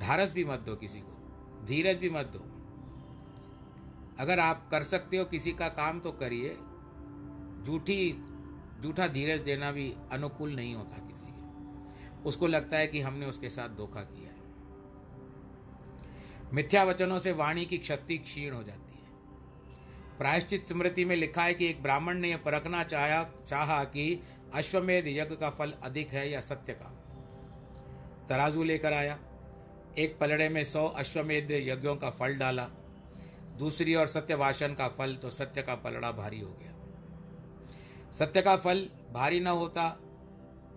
ढारस 0.00 0.32
भी 0.32 0.44
मत 0.44 0.60
दो 0.60 0.76
किसी 0.76 1.00
को। 1.00 1.64
धीरज 1.66 1.96
भी 1.96 2.10
मत 2.10 2.26
दो। 2.26 2.44
अगर 4.20 4.40
आप 4.40 4.68
कर 4.70 4.82
सकते 4.82 5.16
हो 5.16 5.24
किसी 5.24 5.52
का 5.52 5.68
काम 5.68 6.00
तो 6.00 6.12
करिए। 6.12 6.56
झूठी 7.64 8.12
झूठा 8.82 9.06
धीरज 9.08 9.40
देना 9.40 9.70
भी 9.72 9.92
अनुकूल 10.12 10.54
नहीं 10.54 10.74
होता 10.74 10.96
किसी 11.06 11.26
के। 11.26 12.24
उसको 12.28 12.46
लगता 12.46 12.76
है 12.76 12.86
कि 12.86 13.00
हमने 13.00 13.26
उसके 13.26 13.48
साथ 13.48 13.68
धोखा 13.68 14.00
किया 14.02 14.30
है। 14.30 14.36
मिथ्या 16.52 16.84
वचनों 16.84 17.20
से 17.20 17.32
वाणी 17.32 17.64
की 17.64 17.78
क्षति 17.78 18.18
क्षीण 18.18 18.52
हो 18.52 18.62
जाती 18.62 18.92
है। 18.92 20.18
प्रायश्चित 20.18 20.68
स्मृति 20.68 21.04
में 21.04 21.16
लिखा 21.16 21.42
है 21.42 21.54
कि 21.54 21.66
एक 21.66 21.82
ब्राह्मण 21.82 22.18
ने 22.18 22.30
यह 22.30 22.36
परखना 22.36 22.82
चाहा 22.84 23.22
चाहा 23.48 23.84
कि 23.84 24.22
अश्वमेध 24.54 25.06
यज्ञ 25.06 25.36
का 25.36 25.50
फल 25.50 25.74
अधिक 25.82 26.08
है 26.08 26.30
या 26.30 26.40
सत्य 26.40 26.72
का। 26.72 26.94
तराजू 28.28 28.62
लेकर 28.62 28.92
आया। 28.92 29.18
एक 29.98 30.18
पलड़े 30.18 30.48
में 30.48 30.64
सौ 30.64 30.86
अश्वमेध 30.86 31.50
यज्ञों 31.50 31.96
का 31.96 32.10
फल 32.10 32.34
डाला। 32.34 32.66
दूसरी 33.58 33.94
और 33.94 34.06
सत्य 34.06 34.36
भाषण 34.36 34.74
का 34.74 34.88
फल 34.88 35.14
तो 35.14 35.30
सत्य 35.30 35.62
का 35.62 35.74
पलड़ा 35.74 36.12
भारी 36.12 36.40
हो 36.40 36.52
गया। 36.52 36.74
सत्य 38.12 38.42
का 38.42 38.56
फल 38.56 38.88
भारी 39.12 39.40
न 39.40 39.46
होता 39.46 39.88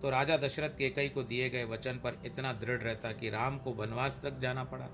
तो 0.02 0.10
राजा 0.10 0.36
दशरथ 0.36 0.68
के 0.68 0.88
कई 0.90 1.08
को 1.08 1.22
दिए 1.22 1.48
गए 1.50 1.64
वचन 1.64 1.92
पर 1.92 2.22
इतना 2.26 2.52
दृढ़ 2.52 2.80
रहता 2.80 3.12
कि 3.12 3.30
राम 3.30 3.58
को 3.58 3.72
वनवास 3.72 4.18
तक 4.22 4.38
जाना 4.38 4.64
पड़ा। 4.64 4.88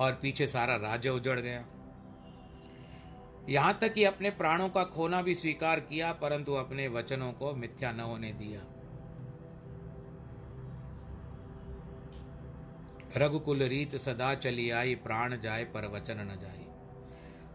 और 0.00 0.12
पीछे 0.12 0.46
सारा 0.46 0.76
राज्य 0.76 1.10
उजड़ 1.10 1.40
गया। 1.40 1.64
यहाँ 3.48 3.78
तक 3.80 3.92
कि 3.92 4.04
अपने 4.04 4.30
प्राणों 4.30 4.68
का 4.68 4.84
खोना 4.84 5.22
भी 5.22 5.34
स्वीकार 5.34 5.80
किया, 5.80 6.12
परंतु 6.12 6.52
अपने 6.52 6.88
वचनों 6.88 7.32
को 7.32 7.52
मिथ्या 7.52 7.92
न 7.92 8.00
होने 8.00 8.32
दिया। 8.32 8.60
रघुकुल 13.16 13.62
रीत 13.62 13.96
सदा 13.96 14.34
चली 14.34 14.70
आई, 14.70 14.94
प्राण 14.94 15.38
जाए 15.40 15.64
पर 15.64 15.86
वचन 15.86 16.20
न 16.20 16.38
जाए। 16.40 16.66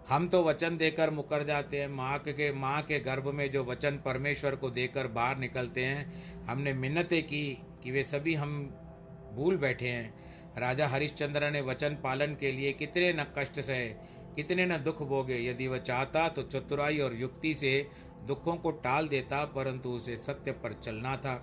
हम 0.09 0.27
तो 0.27 0.43
वचन 0.43 0.77
देकर 0.77 1.09
मुकर 1.09 1.43
जाते 1.43 1.81
हैं। 1.81 1.87
माँ 1.87 2.17
के 2.19 2.51
माँ 2.51 2.81
के 2.81 2.99
गर्भ 2.99 3.27
में 3.27 3.51
जो 3.51 3.63
वचन 3.63 3.99
परमेश्वर 4.05 4.55
को 4.55 4.69
देकर 4.69 5.07
बाहर 5.07 5.37
निकलते 5.37 5.85
हैं, 5.85 6.45
हमने 6.45 6.73
मिन्नतें 6.73 7.23
की 7.23 7.61
कि 7.83 7.91
वे 7.91 8.03
सभी 8.03 8.35
हम 8.35 8.65
भूल 9.33 9.57
बैठे 9.57 9.87
हैं। 9.87 10.26
राजा 10.57 10.87
हरिश्चंद्र 10.87 11.49
ने 11.51 11.61
वचन 11.61 11.97
पालन 12.03 12.35
के 12.35 12.51
लिए 12.51 12.71
कितने 12.73 13.11
न 13.13 13.25
कष्ट 13.37 13.59
सहे, 13.59 13.87
कितने 14.35 14.65
न 14.65 14.77
दुख 14.77 15.01
भोगे। 15.03 15.37
यदि 15.39 15.67
वह 15.67 15.77
चाहता 15.79 16.27
तो 16.29 16.41
चतुराई 16.43 16.99
और 16.99 17.15
युक्ति 17.15 17.53
से 17.53 17.89
दुखों 18.27 18.55
को 18.55 18.71
टाल 18.71 19.07
देता, 19.07 19.43
परंतु 19.45 19.89
उसे 19.89 20.17
सत्य 20.17 20.51
पर 20.53 20.73
चलना 20.73 21.15
था। 21.17 21.41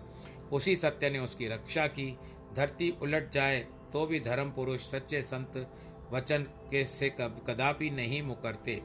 उसी 0.52 0.76
सत्य 0.76 1.10
ने 1.10 1.18
उसकी 1.18 1.48
रक्षा 1.48 1.86
की। 1.86 2.16
धरती 2.56 2.90
उलट 3.02 3.32
जाए 3.32 3.58
तो 3.92 4.04
भी 4.06 4.20
धर्म 4.20 4.50
पुरुष 4.50 4.80
सच्चे 4.80 5.22
संत 5.22 5.56
वचन 6.12 6.42
के 6.70 6.84
से 6.84 7.08
कब, 7.10 7.44
कदापि 7.48 7.90
नहीं 7.90 8.22
मुकरते। 8.22 8.80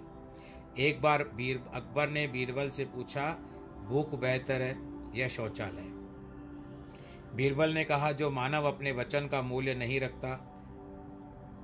एक 0.79 1.01
बार 1.01 1.23
बीर 1.35 1.61
अकबर 1.73 2.09
ने 2.09 2.27
बीरबल 2.27 2.69
से 2.69 2.85
पूछा, 2.85 3.29
भूख 3.87 4.19
बेहतर 4.19 4.61
है 4.61 4.75
या 5.15 5.27
शौचालय? 5.27 5.98
बीरबल 7.35 7.69
ने 7.69 7.83
कहा 7.83 8.11
जो 8.11 8.29
मानव 8.29 8.65
अपने 8.65 8.91
वचन 8.91 9.27
का 9.27 9.41
मूल्य 9.41 9.73
नहीं 9.73 9.99
रखता 9.99 10.35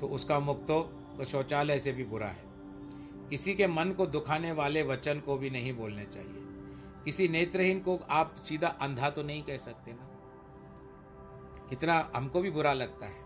तो 0.02 0.08
उसका 0.08 0.40
मुख 0.40 0.64
तो, 0.64 1.02
शौचालय 1.26 1.80
से 1.80 1.92
भी 1.92 2.04
बुरा 2.04 2.28
है। 2.28 2.44
किसी 3.30 3.54
के 3.54 3.68
मन 3.68 3.92
को 3.92 4.06
दुखाने 4.06 4.52
वाले 4.52 4.84
वचन 4.84 5.20
को 5.20 5.38
भी 5.38 5.50
नहीं 5.50 5.74
बोलने 5.74 6.06
चाहिए। 6.06 6.42
किसी 7.06 7.28
नेत्रहीन 7.28 7.80
को 7.80 8.00
आप 8.10 8.36
सीधा 8.36 8.68
अंधा 8.68 9.10
तो 9.10 9.24
नहीं 9.24 9.44
कह 9.44 9.58
सकते 9.58 9.92
ना। 9.92 10.10
कितना 11.70 12.12
हमको 12.16 12.42
भी 12.42 12.52
बुरा 12.52 12.74
लगता 12.74 13.06
है। 13.06 13.26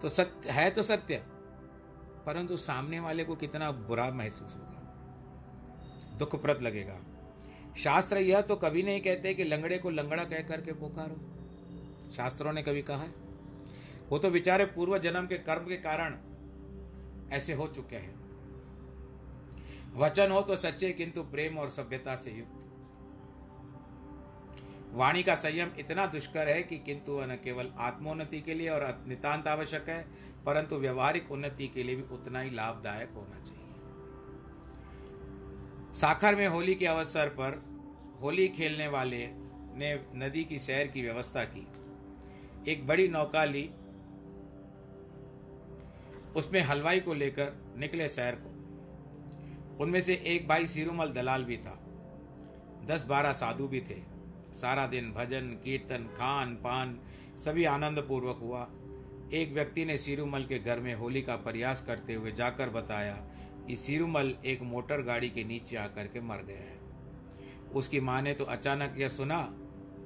तो 0.00 0.08
सत्य 0.08 0.50
है 0.50 0.70
तो 0.70 0.82
सत्य 0.82 1.16
परंतु 2.26 2.56
सामने 2.56 3.00
वाले 3.00 3.24
को 3.24 3.36
कितना 3.36 3.70
बुरा 3.70 4.10
महसूस 4.10 4.56
होगा। 4.56 4.78
दुखप्रद 6.18 6.62
लगेगा। 6.62 6.98
शास्त्र 7.76 8.18
यह 8.18 8.40
तो 8.40 8.56
कभी 8.56 8.82
नहीं 8.82 9.00
कहते 9.00 9.34
कि 9.34 9.44
लंगड़े 9.44 9.78
को 9.78 9.90
लंगड़ा 9.90 10.24
कह 10.24 10.42
करके 10.42 10.72
पुकारो। 10.72 12.12
शास्त्रों 12.12 12.52
ने 12.52 12.62
कभी 12.62 12.82
कहा 12.82 13.02
है। 13.02 13.14
वो 14.08 14.18
तो 14.18 14.30
बेचारे 14.30 14.64
पूर्व 14.64 14.98
जन्म 14.98 15.26
के 15.26 15.38
कर्म 15.38 15.64
के 15.64 15.76
कारण 15.76 16.16
ऐसे 17.32 17.52
हो 17.52 17.66
चुके 17.66 17.96
हैं। 17.96 18.14
वचन 19.94 20.30
हो 20.30 20.40
तो 20.40 20.56
सच्चे, 20.56 20.90
किंतु 20.92 21.22
प्रेम 21.22 21.58
और 21.58 21.70
सभ्यता 21.70 22.16
से 22.16 22.30
युक्त। 22.30 22.58
वाणी 24.94 25.22
का 25.22 25.34
संयम 25.34 25.70
इतना 25.78 26.06
दुष्कर 26.06 26.48
है 26.48 26.62
कि 26.62 26.78
किंतु 26.78 27.12
वह 27.12 27.26
न 27.26 27.36
केवल 27.44 27.72
आत्मोन्नति 27.78 28.40
के 28.40 28.54
लिए 28.54 28.68
और 28.68 29.04
नितांत 29.08 29.46
आवश्यक 29.48 29.88
है, 29.88 30.02
परंतु 30.46 30.76
व्यवहारिक 30.76 31.30
उन्नति 31.32 31.68
के 31.68 31.82
लिए 31.82 31.96
भी 31.96 32.02
उतना 32.02 32.40
ही 32.40 32.50
लाभदायक 32.50 33.10
होना 33.10 33.44
चाहिए। 33.44 33.61
साखर 35.94 36.34
में 36.34 36.46
होली 36.46 36.74
के 36.74 36.86
अवसर 36.86 37.28
पर 37.28 37.62
होली 38.22 38.48
खेलने 38.48 38.88
वाले 38.88 39.28
ने 39.74 40.04
नदी 40.14 40.44
की 40.44 40.58
सैर 40.58 40.86
की 40.86 41.02
व्यवस्था 41.02 41.44
की। 41.44 41.66
एक 42.72 42.86
बड़ी 42.86 43.08
नौका 43.08 43.44
ली। 43.44 43.70
उसमें 46.36 46.60
हलवाई 46.60 47.00
को 47.00 47.14
लेकर 47.14 47.74
निकले 47.78 48.08
सैर 48.08 48.34
को। 48.34 48.48
उनमें 49.84 50.02
से 50.02 50.14
एक 50.14 50.48
भाई 50.48 50.66
सिरुमल 50.66 51.06
दलाल 51.06 51.44
भी 51.44 51.56
था। 51.56 51.78
दस 52.84 53.04
बारह 53.04 53.32
साधु 53.32 53.68
भी 53.68 53.80
थे। 53.80 54.02
सारा 54.52 54.86
दिन 54.86 55.12
भजन, 55.12 55.46
कीर्तन, 55.64 56.04
खान, 56.04 56.54
पान 56.54 57.00
सभी 57.38 57.64
आनंद 57.64 57.98
पूर्वक 58.08 58.38
हुआ। 58.42 58.70
एक 59.32 59.52
व्यक्ति 59.52 59.84
ने 59.84 59.98
सीरूमल 59.98 60.44
के 60.44 60.58
घर 60.58 60.80
में 60.80 60.94
होली 60.94 61.22
का 61.22 61.36
प्रयास 61.36 61.82
करते 61.82 62.14
हुए 62.14 62.32
जाकर 62.32 62.68
बताया 62.68 63.26
कि 63.72 63.76
सीरूमल 63.76 64.34
एक 64.44 64.62
मोटर 64.62 65.02
गाड़ी 65.02 65.28
के 65.28 65.42
नीचे 65.44 65.76
आकर 65.76 66.06
के 66.06 66.20
मर 66.20 66.36
गया 66.36 66.56
है। 66.56 67.70
उसकी 67.74 68.00
माँ 68.00 68.22
ने 68.22 68.32
तो 68.34 68.44
अचानक 68.44 68.94
यह 68.98 69.08
सुना, 69.08 69.38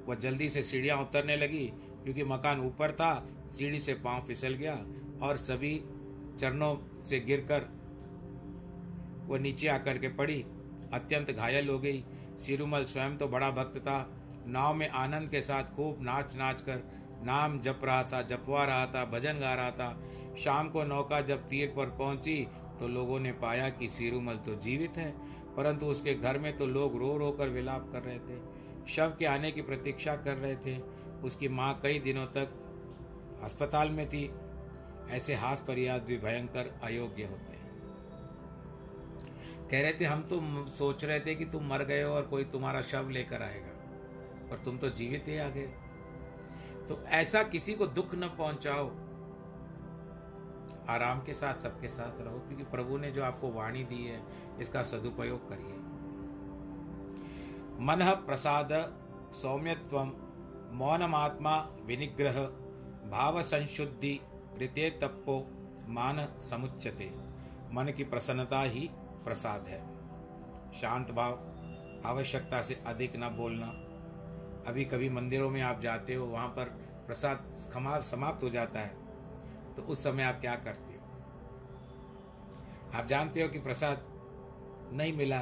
वह 0.07 0.15
जल्दी 0.15 0.49
से 0.49 0.63
सीढ़ियाँ 0.63 0.97
उतरने 0.97 1.35
लगी, 1.37 1.65
क्योंकि 2.03 2.23
मकान 2.23 2.59
ऊपर 2.59 2.91
था, 2.91 3.27
सीढ़ी 3.47 3.79
से 3.79 3.93
पाँव 3.93 4.21
फिसल 4.21 4.53
गया 4.53 4.75
और 5.21 5.37
सभी 5.37 5.75
चरणों 6.39 7.01
से 7.01 7.19
गिरकर 7.19 7.67
वह 9.27 9.39
नीचे 9.39 9.67
आकर 9.67 9.97
के 9.97 10.09
पड़ी। 10.09 10.39
अत्यंत 10.93 11.31
घायल 11.31 11.69
हो 11.69 11.79
गई। 11.79 12.03
सिरुमल 12.39 12.83
स्वयं 12.83 13.17
तो 13.17 13.27
बड़ा 13.27 13.51
भक्त 13.51 13.77
था। 13.77 13.99
नाव 14.47 14.73
में 14.73 14.89
आनंद 14.89 15.29
के 15.29 15.41
साथ 15.41 15.75
खूब 15.75 15.97
नाच 16.01 16.35
नाच 16.35 16.61
कर 16.61 16.83
नाम 17.23 17.59
जप 17.59 17.81
रहा 17.83 18.03
था, 18.03 18.21
जपवा 18.21 18.65
रहा 18.65 18.85
था, 18.85 19.05
भजन 19.05 19.39
गा 19.39 19.53
रहा 19.53 19.71
था। 19.71 20.35
शाम 20.37 20.69
को 20.69 20.83
नौका 20.83 21.21
जब 21.21 21.47
तीर 21.47 21.73
पर 21.77 21.89
पहुँची 21.89 22.47
तो 22.79 22.87
लोगों 22.87 23.19
ने 23.19 23.31
पाया 23.31 23.69
कि 23.69 23.89
सीरूमल 23.89 24.35
तो 24.35 24.55
जीवित 24.55 24.97
है, 24.97 25.09
परंतु 25.55 25.85
उसके 25.85 26.13
घर 26.13 26.37
में 26.37 26.55
तो 26.57 26.65
लोग 26.67 26.97
रो 26.99 27.15
रो 27.17 27.31
कर 27.31 27.49
विलाप 27.49 27.89
कर 27.91 28.01
रहे 28.01 28.19
थे, 28.19 28.39
शव 28.87 29.13
के 29.19 29.25
आने 29.25 29.51
की 29.51 29.61
प्रतीक्षा 29.61 30.15
कर 30.15 30.37
रहे 30.37 30.55
थे। 30.55 30.77
उसकी 31.23 31.47
माँ 31.49 31.79
कई 31.83 31.99
दिनों 31.99 32.25
तक 32.27 32.49
अस्पताल 33.43 33.89
में 33.89 34.05
थी। 34.07 34.29
ऐसे 35.09 35.35
हास 35.35 35.63
परियाद 35.67 36.03
भी 36.03 36.17
भयंकर 36.17 36.79
अयोग्य 36.83 37.23
होते 37.23 37.53
हैं। 37.53 37.65
कह 39.71 39.81
रहे 39.81 39.93
थे, 39.93 40.05
हम 40.05 40.21
तो 40.21 40.41
सोच 40.67 41.03
रहे 41.05 41.19
थे 41.19 41.35
कि 41.35 41.45
तुम 41.45 41.67
मर 41.67 41.83
गए 41.83 42.01
हो 42.03 42.13
और 42.13 42.23
कोई 42.23 42.43
तुम्हारा 42.45 42.81
शव 42.81 43.09
लेकर 43.09 43.41
आएगा, 43.41 43.73
पर 44.49 44.63
तुम 44.65 44.77
तो 44.77 44.89
जीवित 44.89 45.27
ही 45.27 45.37
आ 45.37 45.49
गए। 45.49 45.67
तो 46.87 47.01
ऐसा 47.13 47.43
किसी 47.43 47.73
को 47.73 47.87
दुख 47.87 48.15
न 48.15 48.27
पहुंचाओ। 48.37 48.89
आराम 50.89 51.21
के 51.21 51.33
साथ, 51.33 51.53
सबके 51.53 51.87
साथ 51.87 52.21
रहो, 52.21 52.39
क्योंकि 52.39 52.63
प्रभु 52.63 52.97
ने 52.97 53.11
जो 53.11 53.23
आपको 53.23 53.51
वाणी 53.51 53.83
दी 53.83 54.05
है, 54.05 54.23
इसका 54.59 54.83
सदुपयोग 54.83 55.49
करिए। 55.49 55.73
मन 57.79 58.23
प्रसाद 58.27 58.69
सौम्यत्व 59.33 60.03
मौनमात्मा 60.73 61.57
विनिग्रह, 61.85 62.45
भाव 63.09 63.41
संशुद्धि 63.41 64.21
ऋते 64.61 64.89
तपो 64.89 65.47
मान 65.87 66.25
समुच्यते। 66.25 67.11
मन 67.73 67.93
की 67.97 68.03
प्रसन्नता 68.03 68.61
ही 68.61 68.89
प्रसाद 69.23 69.65
है। 69.67 69.81
शांत 70.73 71.11
भाव, 71.11 71.33
आवश्यकता 72.05 72.61
से 72.61 72.83
अधिक 72.87 73.13
न 73.15 73.29
बोलना। 73.29 73.67
अभी 74.67 74.85
कभी 74.85 75.09
मंदिरों 75.09 75.49
में 75.49 75.61
आप 75.61 75.81
जाते 75.81 76.15
हो, 76.15 76.25
वहाँ 76.25 76.47
पर 76.47 76.65
प्रसाद 77.07 78.01
समाप्त 78.01 78.43
हो 78.43 78.49
जाता 78.49 78.79
है। 78.79 79.06
तो 79.77 79.83
उस 79.83 80.03
समय 80.03 80.23
आप 80.23 80.39
क्या 80.41 80.55
करते 80.55 80.93
हो? 80.93 80.99
आप 82.93 83.07
जानते 83.07 83.41
हो 83.41 83.49
कि 83.49 83.59
प्रसाद 83.59 84.03
नहीं 84.93 85.13
मिला, 85.13 85.41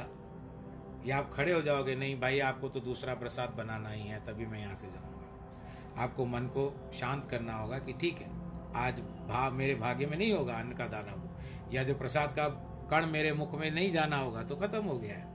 या 1.06 1.18
आप 1.18 1.30
खड़े 1.34 1.52
हो 1.52 1.60
जाओगे, 1.62 1.94
नहीं 1.96 2.20
भाई, 2.20 2.38
आपको 2.40 2.68
तो 2.68 2.80
दूसरा 2.80 3.14
प्रसाद 3.14 3.50
बनाना 3.50 3.88
ही 3.88 4.02
है, 4.02 4.24
तभी 4.24 4.46
मैं 4.46 4.60
यहाँ 4.60 4.74
से 4.74 4.86
जाऊँगा। 4.86 6.02
आपको 6.02 6.24
मन 6.26 6.46
को 6.46 6.90
शांत 6.94 7.24
करना 7.30 7.54
होगा 7.54 7.78
कि 7.78 7.92
ठीक 7.92 8.18
है, 8.18 8.30
आज 8.76 9.00
भाव 9.28 9.52
मेरे 9.52 9.74
भाग्य 9.74 10.06
में 10.06 10.16
नहीं 10.18 10.32
होगा 10.32 10.54
अन्न 10.54 10.72
का 10.72 10.86
दाना 10.86 11.12
हो 11.12 11.28
या 11.72 11.82
जो 11.82 11.94
प्रसाद 11.94 12.32
का 12.32 12.48
कण 12.90 13.06
मेरे 13.06 13.32
मुख 13.32 13.54
में 13.54 13.70
नहीं 13.70 13.92
जाना 13.92 14.16
होगा 14.16 14.42
तो 14.42 14.56
खत्म 14.56 14.84
हो 14.84 14.98
गया 14.98 15.14
है। 15.14 15.34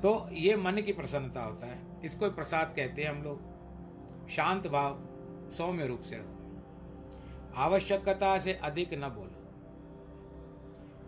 तो 0.00 0.28
ये 0.32 0.56
मन 0.56 0.80
की 0.80 0.92
प्रसन्नता 0.92 1.42
होता 1.42 1.66
है। 1.66 1.78
इसको 2.04 2.30
प्रसाद 2.30 2.72
कहते 2.76 3.02
हैं 3.02 3.10
हम 3.10 3.22
लोग। 3.22 4.28
शांत 4.28 4.66
भाव 4.66 4.92
सौम्य 5.50 5.86
रूप 5.86 6.02
से 6.02 6.16
रहो 6.16 6.32
आवश्यकता 7.56 8.38
से 8.38 8.52
अधिक 8.52 8.94
न 8.94 9.08
बोलो। 9.08 9.42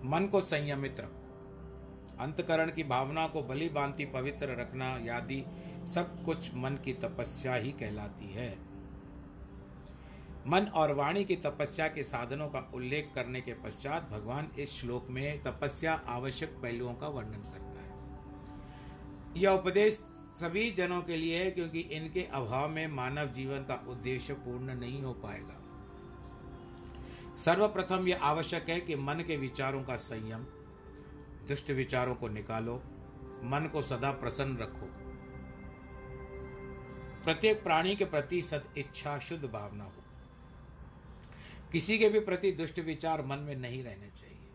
मन 0.04 0.26
को 0.26 0.40
संयमित 0.40 1.00
रखो। 1.00 1.18
अंतकरण 2.20 2.70
की 2.70 2.84
भावना 2.84 3.26
को 3.26 3.42
बलि 3.42 3.68
बांति 3.68 4.04
पवित्र 4.04 4.48
रखना 4.48 4.98
यादि 5.02 5.44
सब 5.94 6.24
कुछ 6.24 6.54
मन 6.54 6.78
की 6.84 6.92
तपस्या 6.92 7.54
ही 7.54 7.72
कहलाती 7.72 8.32
है। 8.32 8.68
मन 10.46 10.66
और 10.74 10.94
वाणी 10.94 11.24
की 11.24 11.36
तपस्या 11.36 11.88
के 11.88 12.02
साधनों 12.02 12.48
का 12.48 12.70
उल्लेख 12.74 13.12
करने 13.14 13.40
के 13.40 13.54
पश्चात 13.54 14.10
भगवान 14.10 14.50
इस 14.58 14.70
श्लोक 14.70 15.06
में 15.10 15.42
तपस्या 15.42 15.94
आवश्यक 16.06 16.48
पहलुओं 16.48 16.94
का 16.94 17.08
वर्णन 17.08 17.42
करता 17.52 17.82
है। 17.82 17.92
यह 19.36 19.50
उपदेश 19.50 20.04
सभी 20.40 20.70
जनों 20.70 21.02
के 21.02 21.16
लिए 21.16 21.44
है 21.44 21.50
क्योंकि 21.50 21.80
इनके 21.80 22.22
अभाव 22.22 22.68
में 22.68 22.86
मानव 22.86 23.26
जीवन 23.26 23.58
का 23.58 23.84
उद्देश्य 23.88 24.34
पूर्ण 24.34 24.74
नहीं 24.74 25.02
हो 25.02 25.12
पाएगा। 25.12 25.62
सर्वप्रथम 27.44 28.08
यह 28.08 28.22
आवश्यक 28.22 28.68
है 28.68 28.80
कि 28.80 28.96
मन 28.96 29.24
के 29.26 29.36
विचारों 29.36 29.82
का 29.82 29.96
संयम, 29.96 30.44
दुष्ट 31.48 31.70
विचारों 31.70 32.14
को 32.14 32.28
निकालो, 32.28 32.76
मन 33.44 33.70
को 33.72 33.82
सदा 33.82 34.10
प्रसन्न 34.10 34.56
रखो। 34.56 34.86
प्रत्येक 37.24 37.62
प्राणी 37.62 37.96
के 37.96 38.04
प्रति 38.04 38.42
सद 38.42 38.68
इच्छा, 38.78 39.18
शुद्ध 39.18 39.44
भावना 39.44 39.84
हो। 39.84 40.02
किसी 41.72 41.98
के 41.98 42.08
भी 42.08 42.20
प्रति 42.20 42.52
दुष्ट 42.52 42.78
विचार 42.78 43.24
मन 43.26 43.38
में 43.38 43.56
नहीं 43.56 43.82
रहने 43.84 44.06
चाहिए। 44.06 44.48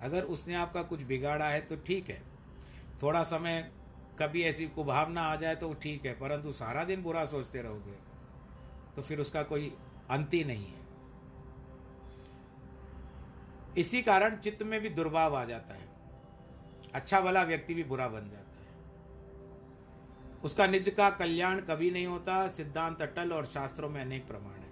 अगर 0.00 0.22
उसने 0.22 0.54
आपका 0.54 0.82
कुछ 0.82 1.02
बिगाड़ा 1.02 1.48
है 1.48 1.60
तो 1.60 1.76
ठीक 1.76 2.08
है। 2.08 2.22
थोड़ा 3.02 3.22
समय 3.22 3.72
कभी 4.20 4.42
ऐसी 4.42 4.66
कुभावना 4.68 5.22
आ 5.22 5.36
जाए 5.36 5.56
तो 5.56 5.72
ठीक 5.74 6.06
है, 6.06 6.12
परंतु 6.12 6.52
सारा 6.52 6.84
दिन 6.84 7.02
बुरा 7.02 7.24
सोचते 7.26 7.62
रहोगे 7.62 7.96
तो 8.96 9.02
फिर 9.02 9.20
उसका 9.20 9.42
कोई 9.42 9.72
अंत 10.10 10.34
ही 10.34 10.42
नहीं 10.44 10.66
है। 10.66 10.78
इसी 13.78 14.02
कारण 14.02 14.36
चित्त 14.36 14.62
में 14.62 14.80
भी 14.80 14.88
दुर्भाव 14.88 15.36
आ 15.36 15.44
जाता 15.44 15.74
है। 15.74 15.88
अच्छा 16.94 17.20
भला 17.20 17.42
व्यक्ति 17.42 17.74
भी 17.74 17.84
बुरा 17.84 18.08
बन 18.08 18.30
जाता 18.30 18.60
है। 18.60 18.68
उसका 20.44 20.66
निज 20.66 20.88
का 20.88 21.10
कल्याण 21.10 21.60
कभी 21.60 21.90
नहीं 21.90 22.06
होता, 22.06 22.48
सिद्धांत 22.48 23.02
अटल 23.02 23.32
और 23.32 23.46
शास्त्रों 23.46 23.88
में 23.88 24.00
अनेक 24.00 24.26
प्रमाण 24.28 24.54
है। 24.54 24.68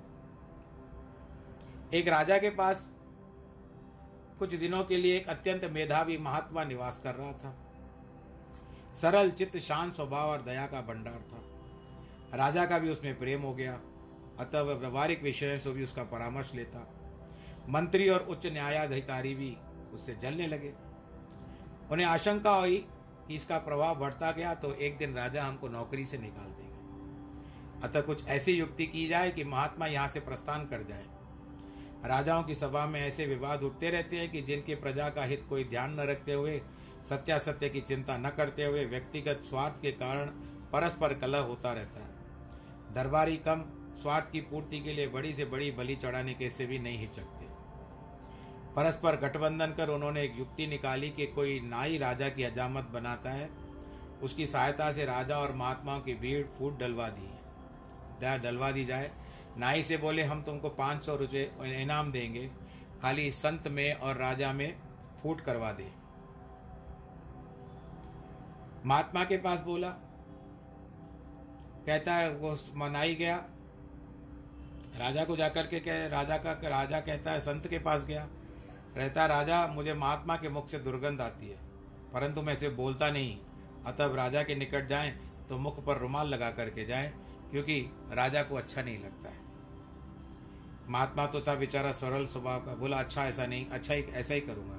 एक 1.93 2.09
राजा 2.09 2.39
के 2.39 2.51
पास 2.51 2.91
कुछ 4.39 4.55
दिनों 4.55 4.83
के 4.85 4.97
लिए 4.97 5.17
एक 5.17 5.29
अत्यंत 5.29 5.65
मेधावी 5.65 6.19
महात्मा 6.19 6.65
निवास 6.65 7.01
कर 7.05 7.15
रहा 7.15 7.33
था। 7.33 7.55
सरल 8.99 9.31
चित्त, 9.31 9.57
शांत 9.59 9.93
स्वभाव 9.95 10.29
और 10.29 10.43
दया 10.43 10.67
का 10.67 10.81
भंडार 10.81 11.21
था। 11.29 12.37
राजा 12.37 12.65
का 12.67 12.79
भी 12.79 12.89
उसमें 12.91 13.19
प्रेम 13.19 13.43
हो 13.43 13.53
गया, 13.55 13.73
अतः 14.39 14.61
वह 14.61 14.75
व्यवहारिक 14.75 15.23
विषयों 15.23 15.59
से 15.59 15.71
भी 15.71 15.83
उसका 15.83 16.03
परामर्श 16.05 16.55
लेता। 16.55 16.87
मंत्री 17.69 18.09
और 18.09 18.21
उच्च 18.21 18.47
न्यायाधिकारी 18.47 19.35
भी 19.35 19.57
उससे 19.95 20.15
जलने 20.15 20.47
लगे। 20.47 20.73
उन्हें 21.91 22.07
आशंका 22.07 22.51
हुई 22.51 22.77
कि 23.29 23.35
इसका 23.35 23.59
प्रभाव 23.59 23.99
बढ़ता 24.01 24.31
गया 24.31 24.55
तो 24.55 24.73
एक 24.75 24.97
दिन 24.97 25.15
राजा 25.15 25.45
हमको 25.45 25.69
नौकरी 25.69 26.05
से 26.05 26.19
निकाल 26.19 26.51
देगा। 26.51 27.87
अतः 27.89 28.01
कुछ 28.01 28.27
ऐसी 28.29 28.53
युक्ति 28.53 28.87
की 28.87 29.07
जाए 29.09 29.31
कि 29.31 29.45
महात्मा 29.45 29.87
यहाँ 29.87 30.09
से 30.09 30.21
प्रस्थान 30.21 30.67
कर 30.67 30.83
जाए। 30.83 31.05
राजाओं 32.05 32.43
की 32.43 32.55
सभा 32.55 32.85
में 32.87 33.01
ऐसे 33.01 33.27
विवाद 33.27 33.63
उठते 33.63 33.91
रहते 33.91 34.17
हैं 34.17 34.31
कि 34.33 34.43
जिनके 34.43 34.75
प्रजा 34.75 35.09
का 35.09 35.25
हित 35.25 35.45
कोई 35.49 35.65
ध्यान 35.65 35.95
न 35.95 36.01
रखते 36.01 36.33
हुए 36.33 36.61
सत्यासत्य 37.09 37.69
की 37.69 37.81
चिंता 37.81 38.17
न 38.17 38.29
करते 38.29 38.65
हुए 38.65 38.85
व्यक्तिगत 38.85 39.43
स्वार्थ 39.45 39.81
के 39.83 39.91
कारण 39.93 40.27
परस्पर 40.73 41.15
कलह 41.15 41.39
होता 41.41 41.73
रहता 41.73 42.01
है। 42.01 42.95
दरबारी 42.95 43.37
कम 43.39 43.65
स्वार्थ 44.03 44.31
की 44.33 44.41
पूर्ति 44.41 44.81
के 44.81 44.93
लिए 44.93 45.07
बड़ी 45.09 45.33
से 45.33 45.45
बड़ी 45.45 45.71
बलि 45.71 45.95
चढ़ाने 45.97 46.35
के 46.35 46.51
से 46.51 46.67
भी 46.67 46.79
नहीं 46.79 46.99
हिचकते। 46.99 47.47
परस्पर 48.77 49.17
गठबंधन 49.17 49.73
कर 49.73 49.89
उन्होंने 49.89 50.23
एक 50.23 50.35
युक्ति 50.39 50.67
निकाली 50.67 51.09
कि 51.11 51.27
कोई 51.29 51.59
नाई 51.61 51.99
राजा 51.99 52.29
की 52.29 52.45
हजामत 52.45 52.91
बनाता 52.93 53.31
है, 53.31 53.49
उसकी 54.23 54.47
सहायता 54.47 54.91
से 54.93 55.05
राजा 55.05 55.39
और 55.39 55.53
महात्माओं 55.53 56.01
की 56.01 56.15
भीड़ 56.15 56.47
फूट 56.49 56.79
डलवा 56.79 57.09
दी 57.09 57.31
दया 58.21 58.37
डलवा 58.37 58.71
दी 58.71 58.85
जाए। 58.85 59.11
नाई 59.59 59.83
से 59.83 59.97
बोले, 59.97 60.23
हम 60.23 60.43
तुमको 60.43 60.69
पाँच 60.69 61.03
सौ 61.03 61.15
रुपये 61.17 61.83
इनाम 61.83 62.11
देंगे। 62.13 62.47
खाली 63.03 63.31
संत 63.33 63.69
में 63.69 63.93
और 63.95 64.17
राजा 64.17 64.53
में 64.53 64.77
फूट 65.23 65.41
करवा 65.41 65.73
दे। 65.73 65.87
महात्मा 68.87 69.25
के 69.25 69.37
पास 69.37 69.61
बोला, 69.61 69.89
कहता 71.87 72.15
है, 72.15 72.31
वो 72.33 72.57
मनाई 72.77 73.15
गया। 73.15 73.37
राजा 74.99 75.25
को 75.25 75.37
जाकर 75.37 75.67
के 75.67 75.81
कह, 75.81 76.07
राजा 76.09 76.37
का, 76.37 76.53
राजा 76.69 77.01
कहता 77.01 77.31
है, 77.31 77.41
संत 77.41 77.67
के 77.67 77.79
पास 77.79 78.05
गया। 78.05 78.27
रहता, 78.97 79.27
राजा, 79.27 79.67
मुझे 79.67 79.95
महात्मा 79.95 80.37
के 80.37 80.49
मुख 80.49 80.69
से 80.69 80.79
दुर्गंध 80.79 81.21
आती 81.21 81.49
है, 81.49 81.57
परंतु 82.13 82.43
मैं 82.43 82.53
इसे 82.53 82.69
बोलता 82.71 83.11
नहीं। 83.11 83.37
अतः 83.87 84.15
राजा 84.15 84.43
के 84.43 84.55
निकट 84.55 84.89
जाएँ 84.89 85.11
तो 85.49 85.59
मुख 85.59 85.85
पर 85.85 85.99
रुमाल 85.99 86.29
लगा 86.29 86.51
करके 86.51 86.85
जाएँ, 86.85 87.13
क्योंकि 87.51 87.81
राजा 88.13 88.43
को 88.43 88.55
अच्छा 88.55 88.83
नहीं 88.83 88.99
लगता 88.99 89.29
है। 89.29 89.37
महात्मा 90.89 91.27
तो 91.27 91.41
था 91.41 91.55
बेचारा 91.55 91.93
सरल 91.93 92.27
स्वभाव 92.27 92.61
का, 92.61 92.75
बोला 92.75 92.97
अच्छा 92.97 93.25
ऐसा 93.25 93.47
नहीं 93.47 93.67
अच्छा 93.67 93.95
ही 93.95 94.03
ऐसा 94.03 94.35
ही 94.35 94.41
करूँगा। 94.41 94.77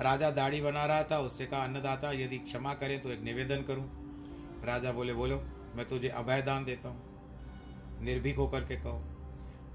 राजा 0.00 0.30
दाढ़ी 0.30 0.60
बना 0.60 0.84
रहा 0.86 1.02
था, 1.02 1.18
उससे 1.18 1.46
कहा, 1.46 1.64
अन्नदाता, 1.64 2.12
यदि 2.12 2.38
क्षमा 2.38 2.74
करें 2.74 3.00
तो 3.02 3.10
एक 3.10 3.20
निवेदन 3.20 3.62
करूँ। 3.62 3.84
राजा 4.64 4.92
बोले, 4.92 5.12
बोलो, 5.12 5.36
मैं 5.74 5.88
तुझे 5.88 6.08
अभय 6.08 6.42
दान 6.42 6.64
देता 6.64 6.88
हूँ। 6.88 8.04
निर्भीक 8.04 8.36
होकर 8.36 8.60
के 8.60 8.76
कहो, 8.76 8.98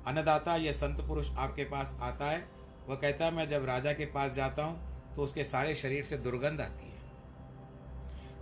अन्नदाता, 0.07 0.55
यह 0.55 0.71
संत 0.71 1.01
पुरुष 1.01 1.29
आपके 1.31 1.63
पास 1.63 1.95
आता 2.01 2.25
है? 2.25 2.47
वह 2.87 2.95
कहता 2.95 3.25
है, 3.25 3.31
मैं 3.31 3.47
जब 3.47 3.65
राजा 3.65 3.93
के 3.93 4.05
पास 4.05 4.31
जाता 4.31 4.63
हूँ 4.63 5.15
तो 5.15 5.23
उसके 5.23 5.43
सारे 5.43 5.75
शरीर 5.75 6.03
से 6.03 6.17
दुर्गंध 6.17 6.61
आती 6.61 6.85
है। 6.85 6.97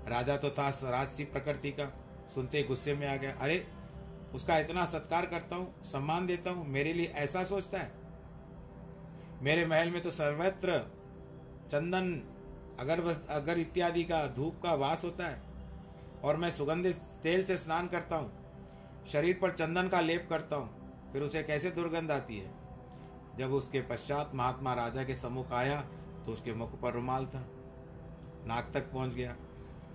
राजा 0.07 0.37
तो 0.37 0.49
था 0.49 0.69
राजसी 0.83 1.23
प्रकृति 1.23 1.71
का, 1.71 1.85
सुनते 2.35 2.63
गुस्से 2.63 2.93
में 2.93 3.07
आ 3.07 3.15
गया, 3.15 3.31
अरे, 3.31 3.67
उसका 4.33 4.57
इतना 4.57 4.85
सत्कार 4.85 5.25
करता 5.25 5.55
हूँ, 5.55 5.83
सम्मान 5.83 6.27
देता 6.27 6.51
हूँ, 6.51 6.67
मेरे 6.67 6.93
लिए 6.93 7.05
ऐसा 7.05 7.43
सोचता 7.43 7.79
है? 7.79 7.91
मेरे 9.41 9.65
महल 9.65 9.91
में 9.91 10.01
तो 10.01 10.11
सर्वत्र 10.11 10.94
चंदन 11.71 12.11
अगर 12.79 13.01
अगर 13.29 13.57
इत्यादि 13.57 14.03
का 14.03 14.25
धूप 14.27 14.59
का 14.63 14.73
वास 14.73 15.03
होता 15.03 15.27
है 15.27 15.41
और 16.23 16.37
मैं 16.37 16.51
सुगंधित 16.51 16.95
तेल 17.23 17.43
से 17.43 17.57
स्नान 17.57 17.87
करता 17.87 18.15
हूँ, 18.15 18.31
शरीर 19.07 19.39
पर 19.41 19.51
चंदन 19.51 19.87
का 19.87 20.01
लेप 20.01 20.27
करता 20.29 20.55
हूँ, 20.55 20.69
फिर 21.13 21.21
उसे 21.21 21.43
कैसे 21.43 21.71
दुर्गंध 21.71 22.11
आती 22.11 22.37
है? 22.37 22.51
जब 23.37 23.53
उसके 23.53 23.81
पश्चात 23.81 24.31
महात्मा 24.35 24.73
राजा 24.73 25.03
के 25.03 25.15
सम्मुख 25.15 25.51
आया 25.51 25.81
तो 26.25 26.31
उसके 26.31 26.53
मुख 26.53 26.79
पर 26.81 26.93
रुमाल 26.93 27.25
था। 27.25 27.45
नाक 28.47 28.71
तक 28.73 28.91
पहुँच 28.91 29.09
गया। 29.09 29.35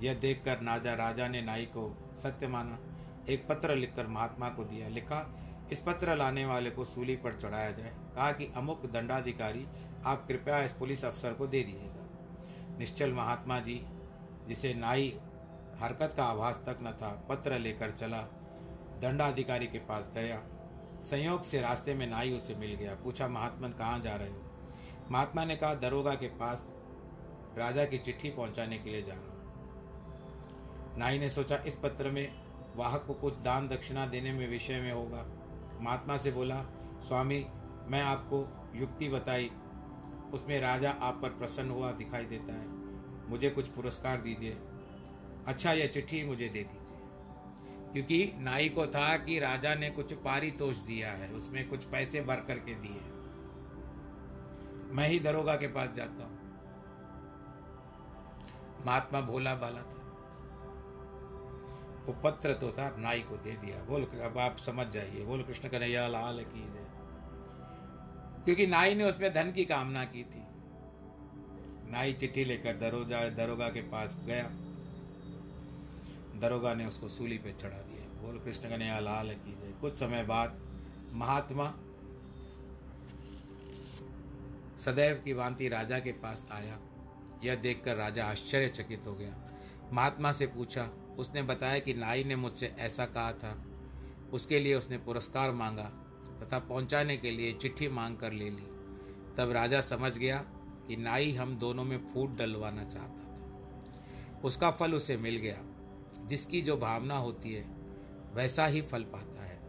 यह 0.03 0.15
देखकर 0.15 0.61
नाजा 0.61 0.95
राजा 0.95 1.29
ने 1.29 1.43
नाई 1.43 1.65
को 1.65 1.97
सत्य 2.23 2.49
माना। 2.49 2.79
एक 3.29 3.47
पत्र 3.49 3.75
लिखकर 3.75 4.07
महात्मा 4.07 4.49
को 4.49 4.65
दिया। 4.65 4.89
लिखा, 4.89 5.21
इस 5.73 5.81
पत्र 5.81 6.17
लाने 6.17 6.45
वाले 6.45 6.71
को 6.71 6.85
सूली 6.85 7.17
पर 7.17 7.35
चढ़ाया 7.35 7.71
जाए। 7.71 7.93
कहा 8.15 8.31
कि, 8.33 8.53
अमुक 8.57 8.87
दंडाधिकारी 8.87 9.67
आप 10.07 10.27
कृपया 10.29 10.63
इस 10.63 10.73
पुलिस 10.73 11.05
अफसर 11.05 11.33
को 11.33 11.47
दे 11.47 11.63
दीजिएगा। 11.63 12.79
निश्चल 12.79 13.13
महात्मा 13.13 13.61
जी, 13.61 13.87
जिसे 14.49 14.75
नाई 14.75 15.19
हरकत 15.79 16.15
का 16.17 16.25
आभास 16.25 16.63
तक 16.67 16.79
न 16.83 16.93
था, 16.93 17.27
पत्र 17.29 17.59
लेकर 17.59 17.91
चला, 17.91 18.21
दंडाधिकारी 19.01 19.67
के 19.67 19.79
पास 19.79 20.05
गया। 20.15 20.43
संयोग 21.01 21.43
से 21.43 21.61
रास्ते 21.61 21.95
में 21.95 22.07
नाई 22.07 22.33
उसे 22.33 22.55
मिल 22.55 22.75
गया। 22.75 22.95
पूछा, 22.95 23.29
महात्मन 23.29 23.69
कहाँ 23.69 23.99
जा 24.01 24.17
रहे 24.17 24.29
हो? 24.29 24.43
महात्मा 25.11 25.45
ने 25.45 25.57
कहा, 25.57 25.75
दरोगा 25.75 26.15
के 26.15 26.27
पास 26.27 26.69
राजा 27.59 27.85
की 27.85 27.99
चिट्ठी 27.99 28.31
पहुँचाने 28.31 28.79
के 28.79 28.91
लिए 28.91 29.03
जा 29.03 29.15
रहा 29.15 29.31
नाई 30.99 31.19
ने 31.19 31.31
सोचा, 31.31 31.57
इस 31.57 31.75
पत्र 31.75 32.11
में 32.11 32.33
वाहक 32.77 33.05
को 33.07 33.15
कुछ 33.15 33.35
दान 33.35 33.69
दक्षिणा 33.69 34.07
देने 34.07 34.33
में 34.33 34.49
विषय 34.49 34.81
में 34.81 34.93
होगा। 34.93 35.27
महात्मा 35.81 36.17
से 36.17 36.31
बोला, 36.31 36.63
स्वामी, 37.01 37.47
मैं 37.87 38.03
आपको 38.03 38.71
युक्ति 38.75 39.09
बताई 39.09 39.51
उसमें 40.35 40.61
राजा 40.61 40.91
आप 40.91 41.19
पर 41.23 41.31
प्रसन्न 41.31 41.71
हुआ 41.71 41.93
दिखाई 41.93 42.25
देता 42.25 42.53
है। 42.53 42.69
मुझे 43.31 43.51
कुछ 43.51 43.69
पुरस्कार 43.69 44.21
दीजिए। 44.21 44.59
अच्छा 45.47 45.73
यह 45.73 45.87
चिट्ठी 45.87 46.25
मुझे 46.25 46.49
दे 46.49 46.65
दीजिए। 46.65 46.97
क्योंकि 47.93 48.33
नाई 48.39 48.69
को 48.69 48.87
था 48.87 49.17
कि 49.17 49.39
राजा 49.39 49.75
ने 49.75 49.91
कुछ 49.91 50.13
पारितोष 50.13 50.77
दिया 50.77 51.13
है। 51.13 51.33
उसमें 51.33 51.69
कुछ 51.69 51.85
पैसे 51.85 52.23
भर 52.23 52.37
करके 52.37 52.75
दिए 52.75 53.01
मैं 54.95 55.09
ही 55.09 55.21
दरोगा 55.21 55.57
के 55.57 55.69
पास 55.69 55.91
जाता 55.91 56.25
हूँ। 56.25 56.41
महात्मा 58.87 59.21
भोला 59.21 59.55
बाला 59.55 59.83
था। 59.83 60.01
वो 62.07 62.13
पत्र 62.25 62.55
तो 62.55 62.73
था, 62.73 62.97
नाई 62.97 63.21
को 63.21 63.37
दे 63.37 63.53
दिया। 63.53 63.85
बोल, 63.85 64.05
अब 64.05 64.39
आप 64.39 64.57
समझ 64.57 64.87
जाइए। 64.87 65.25
बोल, 65.25 65.43
कृष्ण 65.43 65.69
कन्हैया, 65.69 66.09
लाल 66.09 66.45
की 66.45 66.80
क्योंकि 68.45 68.67
नाई 68.67 68.95
ने 68.95 69.05
उसमें 69.05 69.35
धन 69.35 69.53
की 69.53 69.65
कामना 69.65 70.05
की 70.05 70.23
थी। 70.23 70.43
नाई 71.93 72.13
चिट्ठी 72.13 72.45
लेकर 72.45 72.77
दरोजा 72.77 73.29
दरोगा 73.29 73.69
के 73.69 73.81
पास 73.81 74.17
गया। 74.25 74.51
दरोगा 76.41 76.75
ने 76.75 76.87
उसको 76.87 77.09
सूली 77.09 77.39
पे 77.39 77.53
चढ़ा 77.53 77.79
दिया। 77.79 78.23
बोल, 78.23 78.39
कृष्ण 78.39 78.63
कन्हैया, 78.63 79.01
लाल 79.01 79.35
की 79.35 79.53
जय? 79.53 79.75
कुछ 79.81 79.95
समय 79.95 80.25
बाद 80.25 80.61
महात्मा 81.13 81.75
सदैव 84.81 85.23
की 85.25 85.35
भांति 85.35 85.69
राजा 85.69 85.99
के 85.99 86.13
पास 86.13 86.49
आया। 86.53 86.79
यह 87.45 87.55
देखकर 87.55 87.97
राजा 87.97 88.25
आश्चर्यचकित 88.25 89.07
हो 89.07 89.15
गया। 89.15 89.37
महात्मा 89.93 90.33
से 90.33 90.47
पूछा, 90.47 90.91
उसने 91.19 91.43
बताया 91.43 91.79
कि 91.79 91.95
नाई 91.95 92.25
ने 92.25 92.37
मुझसे 92.37 92.77
ऐसा 92.79 93.07
कहा 93.07 93.33
था। 93.33 93.65
उसके 94.33 94.61
लिए 94.61 94.75
उसने 94.75 94.99
पुरस्कार 94.99 95.53
मांगा। 95.53 95.93
तथा 96.43 96.59
पहुँचाने 96.59 97.17
के 97.17 97.31
लिए 97.31 97.53
चिट्ठी 97.53 97.89
मांग 97.89 98.17
कर 98.17 98.33
ले 98.33 98.51
ली। 98.51 98.67
तब 99.37 99.51
राजा 99.51 99.81
समझ 99.81 100.19
गया 100.19 100.45
कि 100.89 100.97
नाई 100.97 101.33
हम 101.33 101.57
दोनों 101.57 101.85
में 101.85 102.15
फूट 102.15 102.37
डलवाना 102.37 102.85
चाहता 102.85 103.25
था। 103.25 103.31
उसका 104.45 104.71
फल 104.71 104.95
उसे 104.95 105.17
मिल 105.17 105.37
गया। 105.37 105.63
जिसकी 106.27 106.61
जो 106.61 106.77
भावना 106.77 107.17
होती 107.17 107.53
है, 107.53 107.65
वैसा 108.35 108.67
ही 108.67 108.83
फल 108.83 109.03
पाता 109.03 109.43
है। 109.43 109.61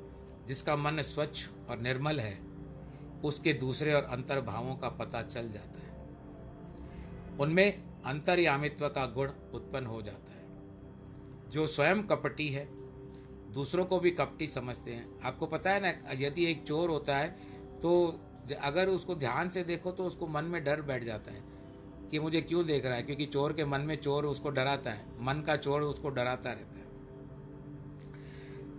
जिसका 0.47 0.75
मन 0.75 1.01
स्वच्छ 1.01 1.47
और 1.69 1.79
निर्मल 1.79 2.19
है, 2.19 2.39
उसके 3.23 3.53
दूसरे 3.53 3.93
और 3.93 4.03
अंतर 4.03 4.41
भावों 4.41 4.75
का 4.75 4.89
पता 4.89 5.21
चल 5.21 5.51
जाता 5.51 5.79
है। 5.79 5.91
उनमें 7.37 7.83
अंतर्यामित्व 8.05 8.89
का 8.89 9.05
गुण 9.05 9.27
उत्पन्न 9.53 9.85
हो 9.85 10.01
जाता 10.01 10.31
है। 10.31 10.47
जो 11.49 11.67
स्वयं 11.67 12.03
कपटी 12.03 12.47
है 12.47 12.80
दूसरों 13.53 13.85
को 13.85 13.99
भी 13.99 14.11
कपटी 14.11 14.47
समझते 14.47 14.91
हैं। 14.91 15.07
आपको 15.21 15.45
पता 15.47 15.71
है 15.71 15.79
ना, 15.81 15.93
यदि 16.17 16.45
एक 16.45 16.63
चोर 16.63 16.89
होता 16.89 17.17
है 17.17 17.29
तो 17.81 18.19
अगर 18.61 18.89
उसको 18.89 19.15
ध्यान 19.15 19.49
से 19.49 19.63
देखो 19.63 19.91
तो 19.91 20.03
उसको 20.03 20.27
मन 20.27 20.45
में 20.45 20.63
डर 20.63 20.81
बैठ 20.81 21.03
जाता 21.03 21.31
है 21.31 21.43
कि 22.11 22.19
मुझे 22.19 22.41
क्यों 22.41 22.65
देख 22.65 22.85
रहा 22.85 22.95
है, 22.95 23.03
क्योंकि 23.03 23.25
चोर 23.25 23.53
के 23.53 23.65
मन 23.65 23.81
में 23.81 23.95
चोर 23.97 24.25
उसको 24.25 24.49
डराता 24.49 24.91
है, 24.91 25.05
मन 25.19 25.41
का 25.41 25.55
चोर 25.57 25.81
उसको 25.81 26.09
डराता 26.09 26.51
रहता 26.51 26.77
है। 26.77 26.85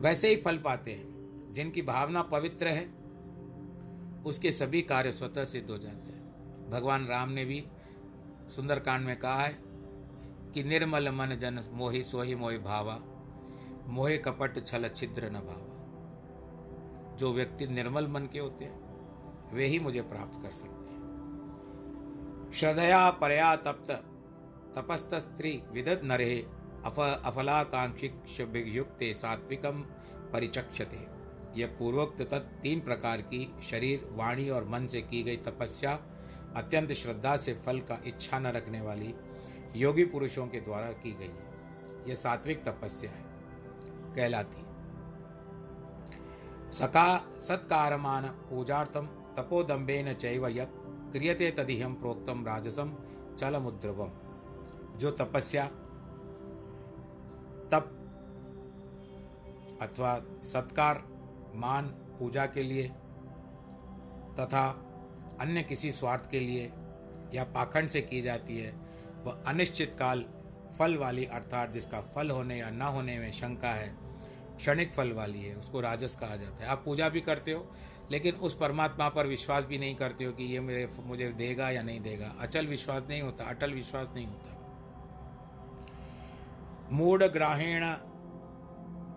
वैसे 0.01 0.29
ही 0.29 0.37
फल 0.37 0.57
पाते 0.59 0.93
हैं, 0.93 1.53
जिनकी 1.55 1.83
भावना 1.83 2.23
पवित्र 2.25 2.69
है, 2.69 2.85
उसके 4.27 4.53
सभी 4.53 4.83
कार्य 4.83 5.13
स्वतः 5.13 5.45
सिद्ध 5.45 5.69
हो 5.71 5.79
जाते 5.79 6.13
हैं। 6.13 6.71
भगवान 6.71 7.07
राम 7.07 7.31
ने 7.31 7.45
भी 7.45 7.65
सुंदरकांड 8.51 9.07
में 9.07 9.17
कहा 9.19 9.43
है 9.43 9.57
कि 10.55 10.63
निर्मल 10.65 11.09
मन 11.11 11.37
जन 11.41 11.65
मोहि 11.73 12.03
सोहि 12.03 12.35
मोहि 12.35 12.59
भावा। 12.59 13.01
मोहे 13.87 14.19
कपट 14.19 14.67
छल 14.67 14.89
छिद्र 14.89 15.31
न 15.31 15.35
भावा 15.35 17.17
जो 17.17 17.33
व्यक्ति 17.33 17.67
निर्मल 17.67 18.07
मन 18.07 18.27
के 18.33 18.39
होते 18.39 18.65
हैं, 18.65 18.83
वे 19.53 19.67
ही 19.67 19.79
मुझे 19.79 20.03
प्राप्त 20.03 20.43
कर 20.43 20.51
सकते 20.51 20.93
हैं। 20.93 22.51
श्रद्धया 22.55 23.11
परया 23.11 23.57
तप्त, 23.57 23.91
तपस्त 24.79 25.15
स्त्री 25.15 25.63
विदत 25.73 26.01
नरे, 26.05 26.47
अफ 26.85 27.01
अफलाकांक्षिक 27.01 28.67
युक्ते 28.67 29.15
सात्विकम 29.15 29.81
परिचक्षते। 30.33 31.07
यह 31.61 31.67
पूर्वोक्त 31.67 32.23
तत् 32.23 32.63
तीन 32.63 32.81
प्रकार 32.81 33.21
की 33.21 33.55
शरीर, 33.63 34.09
वाणी 34.13 34.49
और 34.51 34.69
मन 34.69 34.87
से 34.87 35.01
की 35.01 35.23
गई 35.23 35.37
तपस्या, 35.37 35.95
अत्यंत 36.57 36.93
श्रद्धा 36.93 37.37
से 37.37 37.55
फल 37.55 37.81
का 37.81 38.01
इच्छा 38.07 38.39
न 38.39 38.47
रखने 38.47 38.81
वाली 38.81 39.15
योगी 39.77 40.05
पुरुषों 40.05 40.47
के 40.47 40.61
द्वारा 40.61 40.93
की 40.93 41.13
गई 41.13 41.27
है। 41.27 42.09
यह 42.09 42.15
सात्विक 42.15 42.65
तपस्या 42.65 43.11
है। 43.11 43.32
कहलाती 44.17 44.63
सका 46.73 47.07
सत्कारमान 47.39 48.29
पूजार्थम 48.51 49.07
तपोदम्बेन 49.37 50.13
चैव 50.15 50.47
यत् 50.49 50.81
क्रियते 51.13 51.51
तदिहम 51.51 51.95
प्रोक्तम 51.95 52.45
राजसम 52.47 52.95
चलमुद्रवम 53.41 54.11
जो 54.99 55.11
तपस्या, 55.11 55.65
तप 57.73 57.89
अथवा 59.83 60.15
सत्कार 60.45 61.03
मान 61.55 61.87
पूजा 62.19 62.47
के 62.47 62.63
लिए 62.63 62.89
तथा 64.39 64.67
अन्य 65.41 65.63
किसी 65.63 65.93
स्वार्थ 65.93 66.31
के 66.31 66.41
लिए 66.41 66.71
या 67.35 67.45
पाखंड 67.45 67.89
से 67.89 68.01
की 68.01 68.21
जाती 68.23 68.59
है, 68.59 68.73
वह 69.25 69.43
अनिश्चित 69.47 69.95
काल 69.99 70.25
फल 70.79 70.97
वाली 70.97 71.25
अर्थात 71.25 71.73
जिसका 71.73 72.01
फल 72.15 72.31
होने 72.31 72.59
या 72.59 72.71
न 72.71 72.83
होने 72.95 73.19
में 73.19 73.33
शंका 73.33 73.73
है 73.73 73.91
क्षणिक 74.57 74.93
फल 74.93 75.13
वाली 75.13 75.43
है, 75.43 75.55
उसको 75.55 75.81
राजस 75.81 76.17
कहा 76.17 76.37
जाता 76.37 76.63
है। 76.65 76.69
आप 76.69 76.83
पूजा 76.85 77.09
भी 77.09 77.21
करते 77.21 77.53
हो, 77.53 77.73
लेकिन 78.11 78.35
उस 78.35 78.57
परमात्मा 78.57 79.09
पर 79.09 79.27
विश्वास 79.27 79.65
भी 79.65 79.79
नहीं 79.79 79.95
करते 79.95 80.25
हो 80.25 80.33
कि 80.33 80.45
ये 80.45 80.61
मेरे 80.61 80.89
मुझे 80.99 81.33
देगा 81.33 81.71
या 81.71 81.83
नहीं 81.83 82.01
देगा। 82.01 82.33
अचल 82.41 82.67
विश्वास 82.67 83.09
नहीं 83.09 83.23
होता, 83.23 83.45
अटल 83.45 83.73
विश्वास 83.73 84.09
नहीं 84.15 84.27
होता। 84.27 84.59
मूढ़ 86.93 87.23
ग्राहेण 87.25 87.85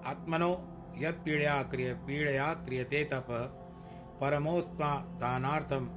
आत्मनो 0.06 0.52
यद 0.98 1.14
पीड़या 1.26 1.64
क्रिय, 1.64 1.94
पीड़या 1.94 2.54
क्रियते 2.54 3.04
तप, 3.04 3.28
परमोत्मा 4.22 4.96
दानार्थम 4.96 5.88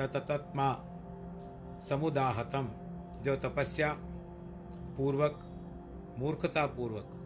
तत्मा 0.00 0.72
समुदाहतम। 1.80 2.68
जो 3.22 3.36
तपस्या 3.36 3.92
पूर्वक 4.96 5.40
मूर्खता 6.18 6.66
पूर्वक 6.66 7.16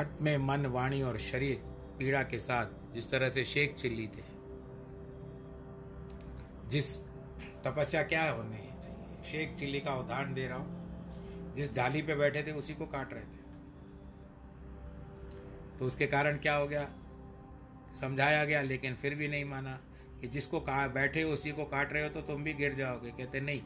हट 0.00 0.20
में 0.20 0.38
मन, 0.38 0.66
वाणी 0.66 1.02
और 1.02 1.18
शरीर 1.18 1.56
पीड़ा 1.98 2.22
के 2.22 2.38
साथ 2.38 2.66
जिस 2.94 3.10
तरह 3.10 3.30
से 3.30 3.44
शेख 3.44 3.74
चिल्ली 3.74 4.06
थे। 4.06 4.36
जिस 6.68 6.98
तपस्या 7.64 8.02
क्या 8.02 8.30
होने 8.30 8.56
चाहिए? 8.56 9.24
शेख 9.24 9.58
चिल्ली 9.58 9.80
का 9.80 9.94
उदाहरण 9.94 10.34
दे 10.34 10.48
रहा 10.48 10.58
हूँ। 10.58 10.86
जिस 11.54 11.74
डाली 11.74 12.02
पे 12.02 12.14
बैठे 12.14 12.42
थे, 12.42 12.52
उसी 12.52 12.74
को 12.74 12.86
काट 12.86 13.12
रहे 13.12 13.22
थे। 13.22 13.36
तो 15.78 15.84
उसके 15.84 16.06
कारण 16.06 16.38
क्या 16.38 16.54
हो 16.54 16.68
गया? 16.68 16.90
समझाया 18.00 18.44
गया, 18.44 18.62
लेकिन 18.62 18.94
फिर 18.94 19.14
भी 19.14 19.28
नहीं 19.28 19.44
माना 19.44 19.80
कि 20.20 20.28
जिसको 20.28 20.60
कहा 20.60 20.88
बैठे 20.88 21.22
हो, 21.22 21.30
उसी 21.30 21.52
को 21.52 21.64
काट 21.64 21.92
रहे 21.92 22.02
हो 22.02 22.08
तो 22.08 22.20
तुम 22.20 22.44
भी 22.44 22.54
गिर 22.54 22.74
जाओगे। 22.74 23.10
कहते, 23.10 23.40
नहीं, 23.40 23.62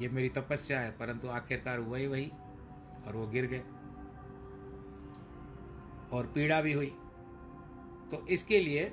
ये 0.00 0.08
मेरी 0.08 0.28
तपस्या 0.28 0.80
है, 0.80 0.90
परंतु 0.90 1.28
आखिरकार 1.28 1.78
हुआ 1.78 1.98
ही 1.98 2.06
वही। 2.06 2.32
और 3.06 3.16
वो 3.16 3.26
गिर 3.26 3.46
गए। 3.46 3.62
और 6.16 6.26
पीड़ा 6.26 6.60
भी 6.60 6.72
हुई। 6.72 6.92
तो 8.10 8.26
इसके 8.30 8.58
लिए 8.60 8.92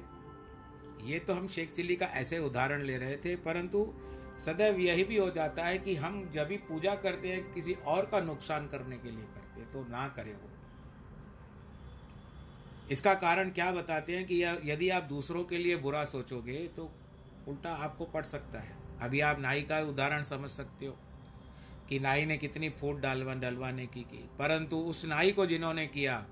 ये 1.04 1.20
तो 1.20 1.34
हम 1.34 1.48
शेख 1.48 1.72
चिल्ली 1.74 1.96
का 1.96 2.06
ऐसे 2.16 2.40
उदाहरण 2.40 2.82
ले 2.82 2.98
रहे 2.98 3.16
थे, 3.18 3.36
परंतु 3.38 3.94
सदैव 4.40 4.80
यही 4.80 5.04
भी 5.04 5.18
हो 5.18 5.30
जाता 5.30 5.64
है 5.64 5.78
कि 5.78 5.96
हम 5.96 6.30
जब 6.34 6.48
भी 6.48 6.58
पूजा 6.60 6.96
करते 6.96 7.30
हैं, 7.30 7.54
किसी 7.54 7.74
और 7.74 8.06
का 8.06 8.20
नुकसान 8.22 8.68
करने 8.68 8.98
के 8.98 9.12
लिए 9.12 9.24
करते 9.26 9.62
हैं 9.62 9.72
तो 9.72 9.84
ना 9.90 10.08
करें 10.08 10.34
वो। 10.34 10.50
इसका 12.92 13.14
कारण 13.16 13.50
क्या 13.50 13.72
बताते 13.72 14.16
हैं 14.18 14.26
कि 14.26 14.42
यदि 14.66 14.90
आप 14.90 15.04
दूसरों 15.04 15.44
के 15.44 15.58
लिए 15.58 15.78
बुरा 15.78 16.04
सोचोगे 16.06 16.58
तो 16.68 16.92
उल्टा 17.48 17.74
आपको 17.76 18.06
पड़ 18.06 18.24
सकता 18.26 18.60
है। 18.60 18.76
अभी 19.02 19.20
आप 19.20 19.40
नाई 19.40 19.62
का 19.62 19.80
उदाहरण 19.82 20.24
समझ 20.24 20.50
सकते 20.50 20.86
हो 20.86 20.98
कि 21.90 22.00
नाई 22.00 22.26
ने 22.26 22.38
कितनी 22.38 22.70
फूट 22.72 23.00
डालवा 23.00 23.34
डलवाने 23.36 23.86
की 23.86 24.02
की। 24.02 24.30
परंतु 24.40 24.78
उस 24.86 25.06
नाई 25.06 25.32
को 25.32 25.46
जिन्होंने 25.46 25.86
किया 25.88 26.26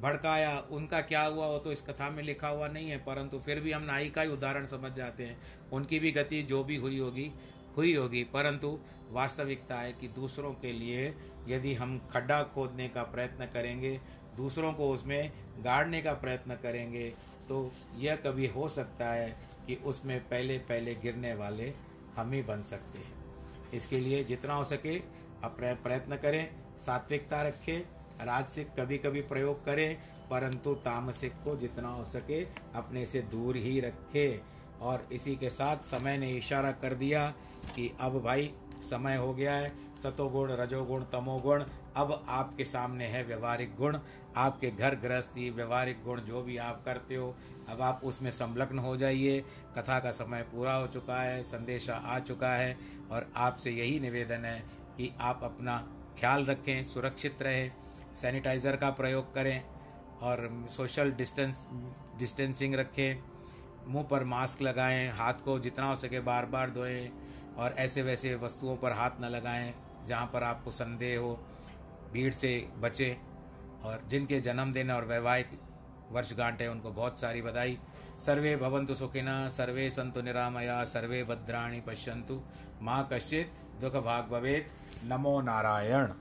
भड़काया, 0.00 0.58
उनका 0.70 1.00
क्या 1.00 1.22
हुआ, 1.22 1.46
वो 1.46 1.58
तो 1.58 1.72
इस 1.72 1.82
कथा 1.82 2.08
में 2.10 2.22
लिखा 2.22 2.48
हुआ 2.48 2.68
नहीं 2.68 2.90
है, 2.90 2.96
परंतु 2.98 3.38
फिर 3.38 3.60
भी 3.60 3.72
हम 3.72 3.82
नाई 3.82 4.10
का 4.10 4.22
ही 4.22 4.28
उदाहरण 4.28 4.66
समझ 4.66 4.92
जाते 4.92 5.24
हैं। 5.24 5.38
उनकी 5.72 5.98
भी 5.98 6.10
गति 6.12 6.42
जो 6.42 6.62
भी 6.64 6.76
हुई 6.76 6.98
होगी 6.98 7.30
हुई 7.76 7.94
होगी, 7.94 8.22
परंतु 8.24 8.78
वास्तविकता 9.10 9.76
है 9.76 9.92
कि 9.92 10.08
दूसरों 10.10 10.52
के 10.52 10.72
लिए 10.72 11.14
यदि 11.48 11.74
हम 11.74 11.98
खड्डा 12.10 12.42
खोदने 12.54 12.88
का 12.88 13.02
प्रयत्न 13.04 13.46
करेंगे, 13.46 13.98
दूसरों 14.36 14.72
को 14.72 14.90
उसमें 14.90 15.32
गाड़ने 15.64 16.00
का 16.02 16.12
प्रयत्न 16.14 16.54
करेंगे 16.54 17.08
तो 17.48 17.72
यह 17.98 18.16
कभी 18.16 18.46
हो 18.46 18.68
सकता 18.68 19.12
है 19.12 19.28
कि 19.66 19.74
उसमें 19.84 20.18
पहले 20.20 20.56
पहले 20.60 20.94
गिरने 20.94 21.34
वाले 21.34 21.72
हम 22.16 22.32
ही 22.32 22.42
बन 22.42 22.62
सकते 22.62 22.98
हैं। 22.98 23.70
इसके 23.74 24.00
लिए 24.00 24.22
जितना 24.24 24.54
हो 24.54 24.64
सके 24.64 24.96
अपने 25.44 25.74
प्रयत्न 25.74 26.16
करें, 26.16 26.48
सात्विकता 26.78 27.42
रखें 27.42 27.82
राजसिक 28.20 28.68
कभी 28.80 28.98
कभी 28.98 29.20
प्रयोग 29.20 29.64
करें, 29.64 29.96
परंतु 30.30 30.74
तामसिक 30.74 31.32
को 31.44 31.56
जितना 31.56 31.88
हो 31.88 32.04
सके 32.04 32.44
अपने 32.74 33.06
से 33.06 33.20
दूर 33.20 33.56
ही 33.56 33.80
रखे। 33.80 34.56
और 34.82 35.08
इसी 35.12 35.36
के 35.36 35.50
साथ 35.50 35.76
समय 35.76 36.18
ने 36.18 36.30
इशारा 36.30 36.72
कर 36.72 36.94
दिया 36.94 37.34
कि 37.76 37.96
अब 38.00 38.22
भाई, 38.22 38.54
समय 38.80 39.16
हो 39.16 39.34
गया 39.34 39.54
है। 39.54 39.96
सतोगुण, 40.02 40.50
रजोगुण, 40.50 41.04
तमोगुण, 41.04 41.64
अब 41.96 42.24
आपके 42.28 42.64
सामने 42.64 43.06
है 43.06 43.24
व्यवहारिक 43.24 43.76
गुण। 43.76 43.98
आपके 44.36 44.70
घर 44.70 44.94
गृहस्थी, 44.94 45.50
व्यवहारिक 45.50 46.04
गुण 46.04 46.20
जो 46.20 46.42
भी 46.42 46.56
आप 46.56 46.82
करते 46.84 47.14
हो, 47.14 47.36
अब 47.68 47.82
आप 47.82 48.00
उसमें 48.04 48.30
संलग्न 48.30 48.78
हो 48.78 48.96
जाइए। 48.96 49.40
कथा 49.78 49.98
का 50.00 50.10
समय 50.10 50.42
पूरा 50.42 50.74
हो 50.74 50.86
चुका 50.86 51.22
है, 51.22 51.42
संदेशा 51.42 51.94
आ 51.94 52.18
चुका 52.18 52.54
है, 52.54 52.76
और 53.10 53.32
आपसे 53.36 53.70
यही 53.70 54.00
निवेदन 54.00 54.44
है 54.44 54.60
कि 54.96 55.12
आप 55.20 55.40
अपना 55.44 55.88
ख्याल 56.20 56.44
रखें, 56.44 56.84
सुरक्षित 56.84 57.42
रहें। 57.42 57.72
सैनिटाइज़र 58.16 58.76
का 58.76 58.90
प्रयोग 58.90 59.32
करें 59.34 59.62
और 60.22 60.48
सोशल 60.70 61.10
डिस्टेंस, 61.12 61.64
डिस्टेंसिंग 62.18 62.74
रखें, 62.74 63.22
मुँह 63.88 64.04
पर 64.04 64.24
मास्क 64.24 64.62
लगाएँ, 64.62 65.08
हाथ 65.08 65.44
को 65.44 65.58
जितना 65.58 65.86
हो 65.86 65.96
सके 65.96 66.20
बार 66.20 66.46
बार 66.46 66.70
धोएँ 66.70 67.08
और 67.58 67.74
ऐसे 67.78 68.02
वैसे 68.02 68.34
वस्तुओं 68.34 68.76
पर 68.76 68.92
हाथ 68.92 69.20
न 69.20 69.28
लगाएँ 69.30 69.72
जहाँ 70.08 70.26
पर 70.26 70.42
आपको 70.42 70.70
संदेह 70.70 71.18
हो, 71.18 71.38
भीड़ 72.12 72.32
से 72.34 72.52
बचें 72.80 73.16
और 73.84 74.02
जिनके 74.08 74.40
जन्मदिन 74.40 74.90
और 74.90 75.04
वैवाहिक 75.04 75.58
वर्षगांठ 76.12 76.60
है 76.62 76.70
उनको 76.70 76.90
बहुत 76.90 77.20
सारी 77.20 77.42
बधाई। 77.42 77.78
सर्वे 78.20 78.56
भवंतु 78.56 78.94
सुखिना, 78.94 79.48
सर्वे 79.48 79.88
संतु 79.90 80.22
निरामया, 80.22 80.82
सर्वे 80.84 81.22
भद्राणी 81.24 81.80
पश्यंतु 81.80 82.40
माँ 82.82 83.08
कश्चित 83.12 83.52
दुख 83.80 83.96
भाग 84.04 84.28
भवेद 84.30 84.66
नमो 85.04 85.40
नारायण। 85.40 86.12